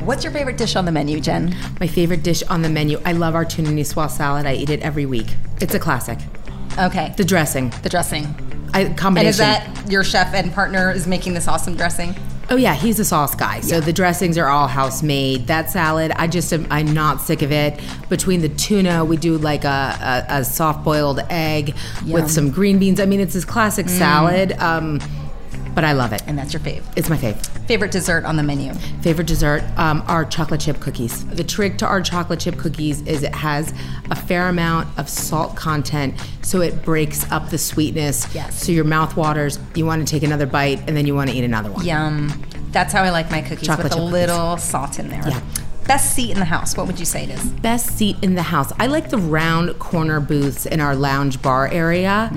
What's 0.00 0.24
your 0.24 0.32
favorite 0.32 0.56
dish 0.56 0.76
on 0.76 0.86
the 0.86 0.92
menu, 0.92 1.20
Jen? 1.20 1.54
My 1.78 1.86
favorite 1.86 2.22
dish 2.22 2.42
on 2.44 2.62
the 2.62 2.70
menu. 2.70 2.98
I 3.04 3.12
love 3.12 3.34
our 3.34 3.44
tuna 3.44 3.68
niçoise 3.68 4.12
salad. 4.12 4.46
I 4.46 4.54
eat 4.54 4.70
it 4.70 4.80
every 4.80 5.04
week. 5.04 5.26
It's 5.60 5.74
a 5.74 5.78
classic. 5.78 6.18
Okay. 6.78 7.12
The 7.18 7.24
dressing, 7.24 7.68
The 7.82 7.90
dressing. 7.90 8.24
I, 8.72 8.94
combination. 8.94 9.16
And 9.18 9.28
is 9.28 9.38
that 9.38 9.90
your 9.90 10.04
chef 10.04 10.32
and 10.32 10.52
partner 10.54 10.90
is 10.90 11.06
making 11.06 11.34
this 11.34 11.48
awesome 11.48 11.76
dressing? 11.76 12.14
Oh 12.52 12.56
yeah, 12.56 12.74
he's 12.74 12.98
a 12.98 13.04
sauce 13.04 13.36
guy. 13.36 13.60
So 13.60 13.80
the 13.80 13.92
dressings 13.92 14.36
are 14.36 14.48
all 14.48 14.66
house 14.66 15.04
made. 15.04 15.46
That 15.46 15.70
salad, 15.70 16.10
I 16.16 16.26
just 16.26 16.52
am, 16.52 16.66
I'm 16.68 16.92
not 16.92 17.20
sick 17.20 17.42
of 17.42 17.52
it. 17.52 17.80
Between 18.08 18.40
the 18.40 18.48
tuna, 18.48 19.04
we 19.04 19.16
do 19.16 19.38
like 19.38 19.62
a, 19.62 20.26
a, 20.28 20.40
a 20.40 20.44
soft 20.44 20.82
boiled 20.82 21.20
egg 21.30 21.68
Yum. 21.68 21.76
Mm. 21.76 22.12
with 22.12 22.28
some 22.28 22.50
green 22.50 22.80
beans. 22.80 22.98
I 22.98 23.06
mean, 23.06 23.20
it's 23.20 23.34
this 23.34 23.44
classic 23.44 23.88
salad, 23.88 24.50
um, 24.58 24.98
but 25.74 25.84
I 25.84 25.92
love 25.92 26.12
it. 26.12 26.22
And 26.26 26.38
that's 26.38 26.52
your 26.52 26.60
fave. 26.60 26.82
It's 26.96 27.08
my 27.08 27.16
fave. 27.16 27.36
Favorite 27.66 27.90
dessert 27.90 28.24
on 28.24 28.36
the 28.36 28.42
menu? 28.42 28.74
Favorite 29.02 29.26
dessert 29.26 29.62
um, 29.76 30.02
are 30.06 30.24
chocolate 30.24 30.60
chip 30.60 30.80
cookies. 30.80 31.24
The 31.26 31.44
trick 31.44 31.78
to 31.78 31.86
our 31.86 32.00
chocolate 32.02 32.40
chip 32.40 32.56
cookies 32.58 33.00
is 33.02 33.22
it 33.22 33.34
has 33.34 33.72
a 34.10 34.16
fair 34.16 34.48
amount 34.48 34.88
of 34.98 35.08
salt 35.08 35.56
content, 35.56 36.14
so 36.42 36.60
it 36.60 36.82
breaks 36.82 37.30
up 37.30 37.50
the 37.50 37.58
sweetness. 37.58 38.34
Yes. 38.34 38.62
So 38.64 38.72
your 38.72 38.84
mouth 38.84 39.16
waters. 39.16 39.58
You 39.74 39.86
want 39.86 40.06
to 40.06 40.10
take 40.10 40.22
another 40.22 40.46
bite, 40.46 40.80
and 40.88 40.96
then 40.96 41.06
you 41.06 41.14
want 41.14 41.30
to 41.30 41.36
eat 41.36 41.44
another 41.44 41.70
one. 41.70 41.84
Yum. 41.84 42.30
That's 42.72 42.92
how 42.92 43.02
I 43.02 43.10
like 43.10 43.30
my 43.30 43.42
cookies 43.42 43.66
Chocolate 43.66 43.84
with 43.84 43.92
a 43.92 43.96
chip 43.96 44.00
cookies. 44.04 44.12
little 44.12 44.56
salt 44.56 44.98
in 44.98 45.08
there. 45.08 45.22
Yeah. 45.28 45.40
Best 45.86 46.14
seat 46.14 46.30
in 46.30 46.38
the 46.38 46.44
house. 46.44 46.76
What 46.76 46.86
would 46.86 47.00
you 47.00 47.04
say 47.04 47.24
it 47.24 47.30
is? 47.30 47.44
best 47.44 47.96
seat 47.96 48.16
in 48.22 48.36
the 48.36 48.42
house. 48.42 48.72
I 48.78 48.86
like 48.86 49.10
the 49.10 49.18
round 49.18 49.76
corner 49.80 50.20
booths 50.20 50.64
in 50.66 50.80
our 50.80 50.94
lounge 50.94 51.42
bar 51.42 51.66
area. 51.66 52.30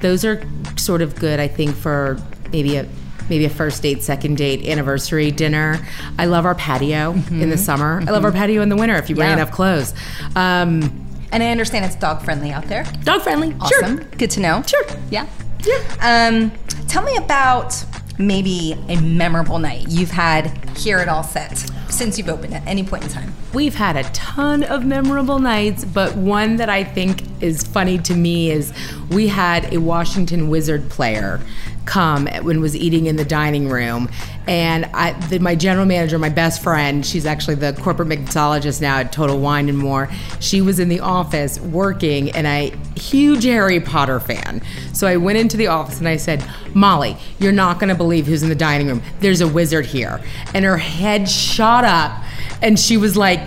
Those 0.00 0.24
are 0.26 0.42
sort 0.76 1.00
of 1.00 1.14
good, 1.16 1.40
I 1.40 1.48
think, 1.48 1.74
for 1.74 2.18
maybe 2.52 2.76
a 2.76 2.86
maybe 3.28 3.44
a 3.44 3.50
first 3.50 3.82
date, 3.82 4.02
second 4.02 4.38
date, 4.38 4.66
anniversary 4.66 5.30
dinner. 5.30 5.78
I 6.18 6.24
love 6.24 6.46
our 6.46 6.54
patio 6.54 7.12
in 7.30 7.50
the 7.50 7.58
summer. 7.58 8.02
I 8.06 8.10
love 8.10 8.24
our 8.24 8.32
patio 8.32 8.62
in 8.62 8.70
the 8.70 8.76
winter 8.76 8.94
if 8.96 9.10
you 9.10 9.16
bring 9.16 9.28
Yeah. 9.28 9.34
enough 9.34 9.50
clothes. 9.50 9.92
Um, 10.34 11.04
And 11.30 11.42
I 11.42 11.50
understand 11.50 11.84
it's 11.84 11.94
dog 11.94 12.22
friendly 12.22 12.52
out 12.52 12.68
there. 12.68 12.84
dog 13.04 13.20
friendly, 13.20 13.54
Awesome. 13.60 13.98
sure. 13.98 14.06
Good 14.16 14.30
to 14.30 14.40
know. 14.40 14.62
Sure. 14.66 14.82
Yeah. 15.10 15.26
Yeah. 15.66 16.28
Um, 16.30 16.52
tell 16.86 17.02
me 17.02 17.14
about 17.16 17.84
maybe 18.16 18.74
a 18.88 18.96
memorable 18.96 19.58
night 19.58 19.84
you've 19.88 20.10
had 20.10 20.50
here 20.78 20.96
at 20.98 21.08
All 21.08 21.22
Set 21.22 21.58
since 21.90 22.16
you've 22.16 22.28
opened 22.30 22.54
at 22.54 22.62
any 22.66 22.82
point 22.82 23.02
in 23.04 23.10
time. 23.10 23.34
We've 23.52 23.74
had 23.74 23.96
a 23.96 24.04
ton 24.04 24.62
of 24.62 24.84
memorable 24.86 25.38
nights, 25.38 25.84
but 25.84 26.16
one 26.16 26.56
that 26.56 26.70
I 26.70 26.82
think 26.82 27.22
is 27.42 27.62
funny 27.62 27.98
to 27.98 28.14
me 28.14 28.50
is 28.50 28.72
we 29.10 29.28
had 29.28 29.70
a 29.72 29.78
Washington 29.78 30.48
Wizard 30.48 30.88
player 30.88 31.40
come 31.88 32.26
when 32.42 32.60
was 32.60 32.76
eating 32.76 33.06
in 33.06 33.16
the 33.16 33.24
dining 33.24 33.68
room, 33.68 34.08
and 34.46 34.84
I, 34.86 35.12
the, 35.28 35.38
my 35.38 35.54
general 35.54 35.86
manager, 35.86 36.18
my 36.18 36.28
best 36.28 36.62
friend, 36.62 37.04
she's 37.04 37.26
actually 37.26 37.56
the 37.56 37.72
corporate 37.72 38.08
mixologist 38.08 38.80
now 38.80 38.98
at 38.98 39.10
Total 39.10 39.38
Wine 39.38 39.68
and 39.68 39.78
More. 39.78 40.08
She 40.38 40.60
was 40.60 40.78
in 40.78 40.88
the 40.88 41.00
office 41.00 41.58
working, 41.58 42.30
and 42.32 42.46
I 42.46 42.76
huge 42.94 43.44
Harry 43.44 43.80
Potter 43.80 44.20
fan. 44.20 44.62
So 44.92 45.06
I 45.06 45.16
went 45.16 45.38
into 45.38 45.56
the 45.56 45.68
office 45.68 45.98
and 45.98 46.08
I 46.08 46.16
said, 46.16 46.44
Molly, 46.74 47.16
you're 47.38 47.52
not 47.52 47.78
going 47.80 47.88
to 47.88 47.94
believe 47.94 48.26
who's 48.26 48.42
in 48.42 48.48
the 48.48 48.54
dining 48.54 48.88
room. 48.88 49.02
There's 49.20 49.40
a 49.40 49.48
wizard 49.48 49.86
here, 49.86 50.20
and 50.54 50.64
her 50.64 50.76
head 50.76 51.28
shot 51.28 51.84
up, 51.84 52.22
and 52.62 52.78
she 52.78 52.96
was 52.96 53.16
like. 53.16 53.40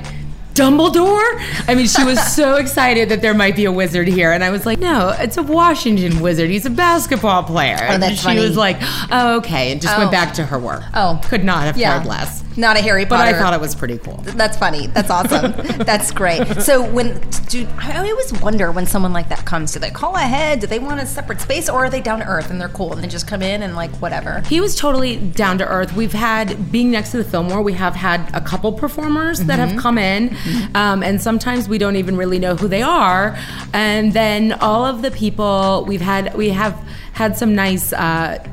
Dumbledore? 0.53 1.67
I 1.67 1.75
mean, 1.75 1.87
she 1.87 2.03
was 2.03 2.19
so 2.35 2.55
excited 2.55 3.09
that 3.09 3.21
there 3.21 3.33
might 3.33 3.55
be 3.55 3.65
a 3.65 3.71
wizard 3.71 4.07
here. 4.07 4.31
And 4.31 4.43
I 4.43 4.49
was 4.49 4.65
like, 4.65 4.79
no, 4.79 5.15
it's 5.17 5.37
a 5.37 5.43
Washington 5.43 6.19
wizard. 6.19 6.49
He's 6.49 6.65
a 6.65 6.69
basketball 6.69 7.43
player. 7.43 7.77
Oh, 7.79 7.83
and 7.93 8.03
that's 8.03 8.15
she 8.17 8.23
funny. 8.23 8.41
was 8.41 8.57
like, 8.57 8.77
oh, 9.11 9.37
okay. 9.37 9.71
And 9.71 9.81
just 9.81 9.95
Oh. 9.95 9.99
went 9.99 10.11
back 10.11 10.33
to 10.35 10.43
her 10.45 10.59
work. 10.59 10.83
Oh. 10.93 11.19
Could 11.25 11.43
not 11.43 11.63
have 11.63 11.77
Yeah. 11.77 11.93
cared 11.97 12.07
less. 12.07 12.40
Not 12.57 12.77
a 12.77 12.81
Harry 12.81 13.05
Potter. 13.05 13.31
But 13.31 13.35
I 13.35 13.39
thought 13.39 13.53
it 13.53 13.61
was 13.61 13.75
pretty 13.75 13.97
cool. 13.97 14.17
That's 14.23 14.57
funny. 14.57 14.87
That's 14.87 15.09
awesome. 15.09 15.51
That's 15.85 16.11
great. 16.11 16.45
So 16.61 16.89
when 16.89 17.19
do 17.49 17.67
I 17.77 18.09
always 18.09 18.33
wonder 18.41 18.71
when 18.71 18.85
someone 18.85 19.13
like 19.13 19.29
that 19.29 19.45
comes, 19.45 19.73
do 19.73 19.79
they 19.79 19.89
call 19.89 20.15
ahead? 20.15 20.59
Do 20.59 20.67
they 20.67 20.79
want 20.79 20.99
a 20.99 21.05
separate 21.05 21.41
space, 21.41 21.69
or 21.69 21.85
are 21.85 21.89
they 21.89 22.01
down 22.01 22.19
to 22.19 22.25
earth 22.25 22.49
and 22.49 22.59
they're 22.59 22.69
cool 22.69 22.93
and 22.93 23.03
they 23.03 23.07
just 23.07 23.27
come 23.27 23.41
in 23.41 23.61
and 23.63 23.75
like 23.75 23.91
whatever? 23.97 24.41
He 24.41 24.59
was 24.61 24.75
totally 24.75 25.17
down 25.17 25.57
to 25.59 25.67
earth. 25.67 25.93
We've 25.95 26.11
had, 26.13 26.71
being 26.71 26.91
next 26.91 27.11
to 27.11 27.17
the 27.17 27.23
Fillmore, 27.23 27.61
we 27.61 27.73
have 27.73 27.95
had 27.95 28.33
a 28.33 28.41
couple 28.41 28.71
performers 28.73 29.39
that 29.45 29.59
have 29.59 29.77
come 29.79 29.97
in, 29.97 30.35
um, 30.75 31.03
and 31.03 31.21
sometimes 31.21 31.67
we 31.69 31.77
don't 31.77 31.95
even 31.95 32.15
really 32.17 32.39
know 32.39 32.55
who 32.55 32.67
they 32.67 32.81
are. 32.81 33.37
And 33.73 34.13
then 34.13 34.53
all 34.53 34.85
of 34.85 35.01
the 35.01 35.11
people 35.11 35.85
we've 35.87 36.01
had, 36.01 36.35
we 36.35 36.49
have 36.49 36.73
had 37.13 37.37
some 37.37 37.55
nice 37.55 37.93
uh, 37.93 38.43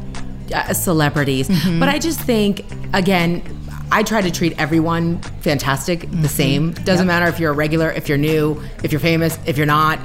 uh, 0.54 0.72
celebrities. 0.74 1.48
But 1.78 1.88
I 1.88 1.98
just 1.98 2.20
think, 2.20 2.64
again, 2.92 3.42
I 3.90 4.02
try 4.02 4.20
to 4.20 4.30
treat 4.30 4.58
everyone 4.58 5.20
fantastic 5.40 6.10
the 6.10 6.28
same. 6.28 6.72
Doesn't 6.72 7.06
matter 7.06 7.26
if 7.26 7.40
you're 7.40 7.52
a 7.52 7.54
regular, 7.54 7.90
if 7.90 8.08
you're 8.08 8.18
new, 8.18 8.62
if 8.84 8.92
you're 8.92 9.00
famous, 9.00 9.38
if 9.46 9.56
you're 9.56 9.66
not. 9.66 9.98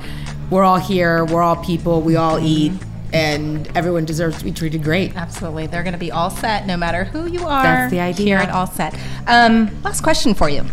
We're 0.49 0.63
all 0.63 0.77
here. 0.77 1.25
We're 1.25 1.41
all 1.41 1.57
people. 1.57 2.01
We 2.01 2.15
all 2.15 2.39
eat, 2.39 2.71
and 3.11 3.67
everyone 3.75 4.05
deserves 4.05 4.37
to 4.37 4.43
be 4.43 4.51
treated 4.51 4.83
great. 4.83 5.15
Absolutely. 5.15 5.67
They're 5.67 5.83
going 5.83 5.93
to 5.93 5.99
be 5.99 6.11
all 6.11 6.29
set 6.29 6.65
no 6.65 6.77
matter 6.77 7.03
who 7.03 7.25
you 7.27 7.45
are. 7.45 7.63
That's 7.63 7.91
the 7.91 7.99
idea. 7.99 8.25
Here 8.25 8.37
at 8.37 8.49
All 8.49 8.67
Set. 8.67 8.97
Um, 9.27 9.81
last 9.83 10.01
question 10.01 10.33
for 10.33 10.49
you. 10.49 10.63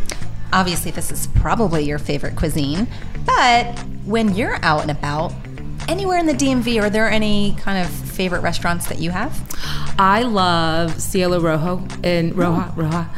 Obviously, 0.52 0.90
this 0.90 1.10
is 1.10 1.28
probably 1.28 1.84
your 1.84 1.98
favorite 1.98 2.36
cuisine, 2.36 2.88
but 3.24 3.78
when 4.04 4.34
you're 4.34 4.58
out 4.64 4.82
and 4.82 4.90
about, 4.90 5.32
anywhere 5.90 6.18
in 6.18 6.26
the 6.26 6.32
DMV, 6.34 6.80
are 6.82 6.90
there 6.90 7.10
any 7.10 7.54
kind 7.58 7.84
of 7.84 7.90
favorite 7.92 8.40
restaurants 8.40 8.86
that 8.88 8.98
you 9.00 9.10
have? 9.10 9.32
I 9.98 10.22
love 10.22 11.00
Cielo 11.00 11.40
Rojo 11.40 11.78
in 12.02 12.32
Roja. 12.32 12.72
Roja. 12.74 13.08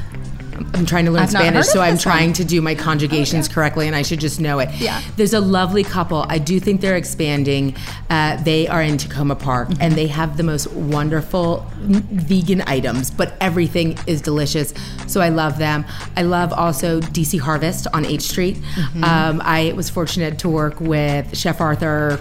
I'm 0.74 0.86
trying 0.86 1.06
to 1.06 1.10
learn 1.10 1.24
I've 1.24 1.30
Spanish, 1.30 1.66
so 1.66 1.80
I'm 1.80 1.94
this 1.96 2.06
one. 2.06 2.12
trying 2.14 2.32
to 2.34 2.44
do 2.44 2.62
my 2.62 2.74
conjugations 2.74 3.48
correctly, 3.48 3.86
and 3.88 3.96
I 3.96 4.02
should 4.02 4.20
just 4.20 4.40
know 4.40 4.58
it. 4.60 4.70
Yeah. 4.76 5.02
There's 5.16 5.32
a 5.34 5.40
lovely 5.40 5.82
couple. 5.82 6.24
I 6.28 6.38
do 6.38 6.60
think 6.60 6.80
they're 6.80 6.96
expanding. 6.96 7.74
Uh, 8.08 8.40
they 8.42 8.68
are 8.68 8.80
in 8.82 8.96
Takoma 8.96 9.38
Park, 9.38 9.68
Mm-hmm. 9.70 9.82
and 9.82 9.94
they 9.94 10.06
have 10.06 10.36
the 10.36 10.42
most 10.44 10.68
wonderful 10.72 11.66
vegan 11.80 12.62
items, 12.66 13.10
but 13.10 13.34
everything 13.40 13.98
is 14.06 14.20
delicious. 14.22 14.72
So 15.08 15.20
I 15.20 15.30
love 15.30 15.58
them. 15.58 15.84
I 16.16 16.22
love 16.22 16.52
also 16.52 17.00
DC 17.00 17.40
Harvest 17.40 17.86
on 17.92 18.06
H 18.06 18.22
Street. 18.22 18.56
Mm-hmm. 18.56 19.04
Um, 19.04 19.42
I 19.44 19.72
was 19.74 19.90
fortunate 19.90 20.38
to 20.40 20.48
work 20.48 20.80
with 20.80 21.36
Chef 21.36 21.60
Arthur 21.60 22.20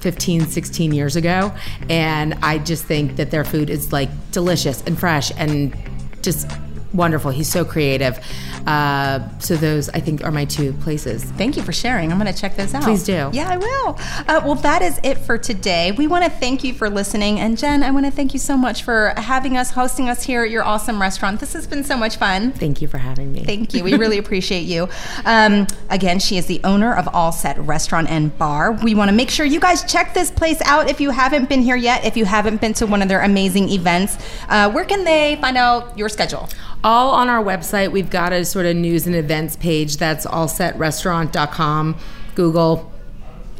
15, 0.00 0.46
16 0.46 0.92
years 0.92 1.16
ago. 1.16 1.52
And 1.88 2.34
I 2.42 2.58
just 2.58 2.84
think 2.84 3.16
that 3.16 3.30
their 3.30 3.44
food 3.44 3.70
is 3.70 3.92
like 3.92 4.10
delicious 4.32 4.82
and 4.82 4.98
fresh 4.98 5.32
and 5.36 5.76
just 6.22 6.50
wonderful. 6.92 7.30
He's 7.30 7.50
so 7.50 7.64
creative. 7.64 8.18
Uh, 8.66 9.26
so 9.38 9.56
those, 9.56 9.88
I 9.90 10.00
think, 10.00 10.24
are 10.24 10.30
my 10.30 10.44
two 10.44 10.72
places. 10.74 11.24
Thank 11.24 11.56
you 11.56 11.62
for 11.62 11.72
sharing. 11.72 12.12
I'm 12.12 12.18
going 12.18 12.32
to 12.32 12.38
check 12.38 12.56
those 12.56 12.74
out. 12.74 12.82
Please 12.82 13.04
do. 13.04 13.30
Yeah, 13.32 13.48
I 13.48 13.56
will. 13.56 13.98
Uh, 14.28 14.40
well, 14.44 14.54
that 14.56 14.82
is 14.82 15.00
it 15.02 15.18
for 15.18 15.38
today. 15.38 15.92
We 15.92 16.06
want 16.06 16.24
to 16.24 16.30
thank 16.30 16.64
you 16.64 16.74
for 16.74 16.90
listening. 16.90 17.40
And 17.40 17.56
Jen, 17.56 17.82
I 17.82 17.90
want 17.90 18.06
to 18.06 18.12
thank 18.12 18.32
you 18.32 18.38
so 18.38 18.56
much 18.56 18.82
for 18.82 19.14
having 19.16 19.56
us, 19.56 19.70
hosting 19.70 20.08
us 20.08 20.22
here 20.22 20.44
at 20.44 20.50
your 20.50 20.64
awesome 20.64 21.00
restaurant. 21.00 21.40
This 21.40 21.52
has 21.54 21.66
been 21.66 21.84
so 21.84 21.96
much 21.96 22.16
fun. 22.16 22.52
Thank 22.52 22.82
you 22.82 22.88
for 22.88 22.98
having 22.98 23.32
me. 23.32 23.44
Thank 23.44 23.74
you. 23.74 23.84
We 23.84 23.94
really 23.94 24.18
appreciate 24.24 24.64
you. 24.64 24.88
Um, 25.24 25.66
again, 25.88 26.18
she 26.18 26.36
is 26.36 26.46
the 26.46 26.60
owner 26.64 26.94
of 26.94 27.08
All 27.14 27.32
Set 27.32 27.58
Restaurant 27.58 28.08
and 28.10 28.36
Bar. 28.36 28.72
We 28.72 28.94
want 28.94 29.10
to 29.10 29.14
make 29.14 29.30
sure 29.30 29.46
you 29.46 29.60
guys 29.60 29.90
check 29.90 30.14
this 30.14 30.30
place 30.30 30.60
out 30.62 30.90
if 30.90 31.00
you 31.00 31.10
haven't 31.10 31.48
been 31.48 31.62
here 31.62 31.76
yet, 31.76 32.04
if 32.04 32.16
you 32.16 32.24
haven't 32.24 32.60
been 32.60 32.74
to 32.74 32.86
one 32.86 33.02
of 33.02 33.08
their 33.08 33.22
amazing 33.22 33.68
events. 33.70 34.18
Uh, 34.48 34.70
where 34.70 34.84
can 34.84 35.04
they 35.04 35.36
find 35.40 35.56
out 35.56 35.96
your 35.96 36.08
schedule? 36.08 36.48
All 36.82 37.10
on 37.10 37.28
our 37.28 37.42
website. 37.42 37.92
We've 37.92 38.10
got 38.10 38.32
a 38.32 38.44
sort 38.44 38.66
of 38.66 38.76
news 38.76 39.06
and 39.06 39.14
events 39.16 39.56
page 39.56 39.96
that's 39.96 40.26
allsetrestaurant.com. 40.26 41.96
Google, 42.34 42.92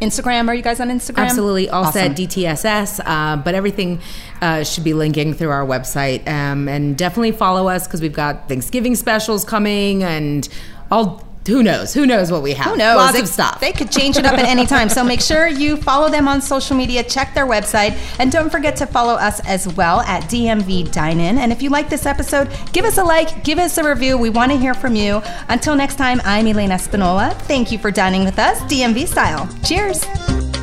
Instagram? 0.01 0.49
Are 0.49 0.55
you 0.55 0.63
guys 0.63 0.81
on 0.81 0.89
Instagram? 0.89 1.27
absolutely 1.27 1.69
all 1.69 1.85
Awesome. 1.85 2.17
set 2.17 2.17
DTSS, 2.17 3.01
uh, 3.05 3.37
but 3.37 3.55
everything 3.55 4.01
uh, 4.41 4.65
should 4.65 4.85
be 4.85 4.95
linking 4.95 5.35
through 5.35 5.51
our 5.51 5.67
website. 5.67 6.27
Um, 6.27 6.69
and 6.69 6.97
definitely 6.97 7.33
follow 7.33 7.69
us 7.69 7.87
because 7.87 8.01
we've 8.01 8.13
got 8.13 8.49
Thanksgiving 8.49 8.95
specials 8.97 9.45
coming 9.45 10.03
and 10.03 10.49
all. 10.91 11.27
Who 11.47 11.63
knows? 11.63 11.95
Who 11.95 12.07
knows 12.07 12.31
what 12.31 12.43
we 12.43 12.53
have? 12.53 12.73
Who 12.73 12.77
knows? 12.77 12.97
Lots 12.97 13.13
they, 13.15 13.21
of 13.21 13.29
stuff. 13.29 13.61
They 13.61 13.73
could 13.73 13.91
change 13.91 14.17
it 14.17 14.27
up 14.27 14.35
at 14.35 14.45
any 14.45 14.67
time. 14.67 14.89
So 14.89 15.03
make 15.03 15.21
sure 15.21 15.49
you 15.49 15.77
follow 15.77 16.11
them 16.11 16.29
on 16.29 16.43
social 16.43 16.77
media, 16.77 17.03
check 17.03 17.35
their 17.35 17.47
website, 17.47 17.99
and 18.19 18.31
don't 18.31 18.51
forget 18.51 18.77
to 18.77 18.87
follow 18.87 19.15
us 19.15 19.41
as 19.41 19.67
well 19.75 20.01
at 20.01 20.25
DMV 20.25 20.93
Dine 20.93 21.19
In. 21.19 21.39
And 21.39 21.51
if 21.51 21.63
you 21.63 21.71
like 21.71 21.89
this 21.89 22.05
episode, 22.05 22.51
give 22.73 22.85
us 22.85 22.99
a 22.99 23.05
like, 23.05 23.43
give 23.43 23.59
us 23.59 23.79
a 23.79 23.89
review. 23.89 24.19
We 24.19 24.31
want 24.31 24.53
to 24.53 24.59
hear 24.59 24.75
from 24.75 24.95
you. 24.95 25.23
Until 25.49 25.75
next 25.75 25.97
time, 25.97 26.21
I'm 26.25 26.47
Elena 26.47 26.79
Spinola. 26.79 27.35
Thank 27.43 27.73
you 27.73 27.79
for 27.79 27.91
dining 27.91 28.25
with 28.25 28.39
us, 28.39 28.61
DMV 28.63 29.09
style. 29.09 29.49
Cheers. 29.65 30.60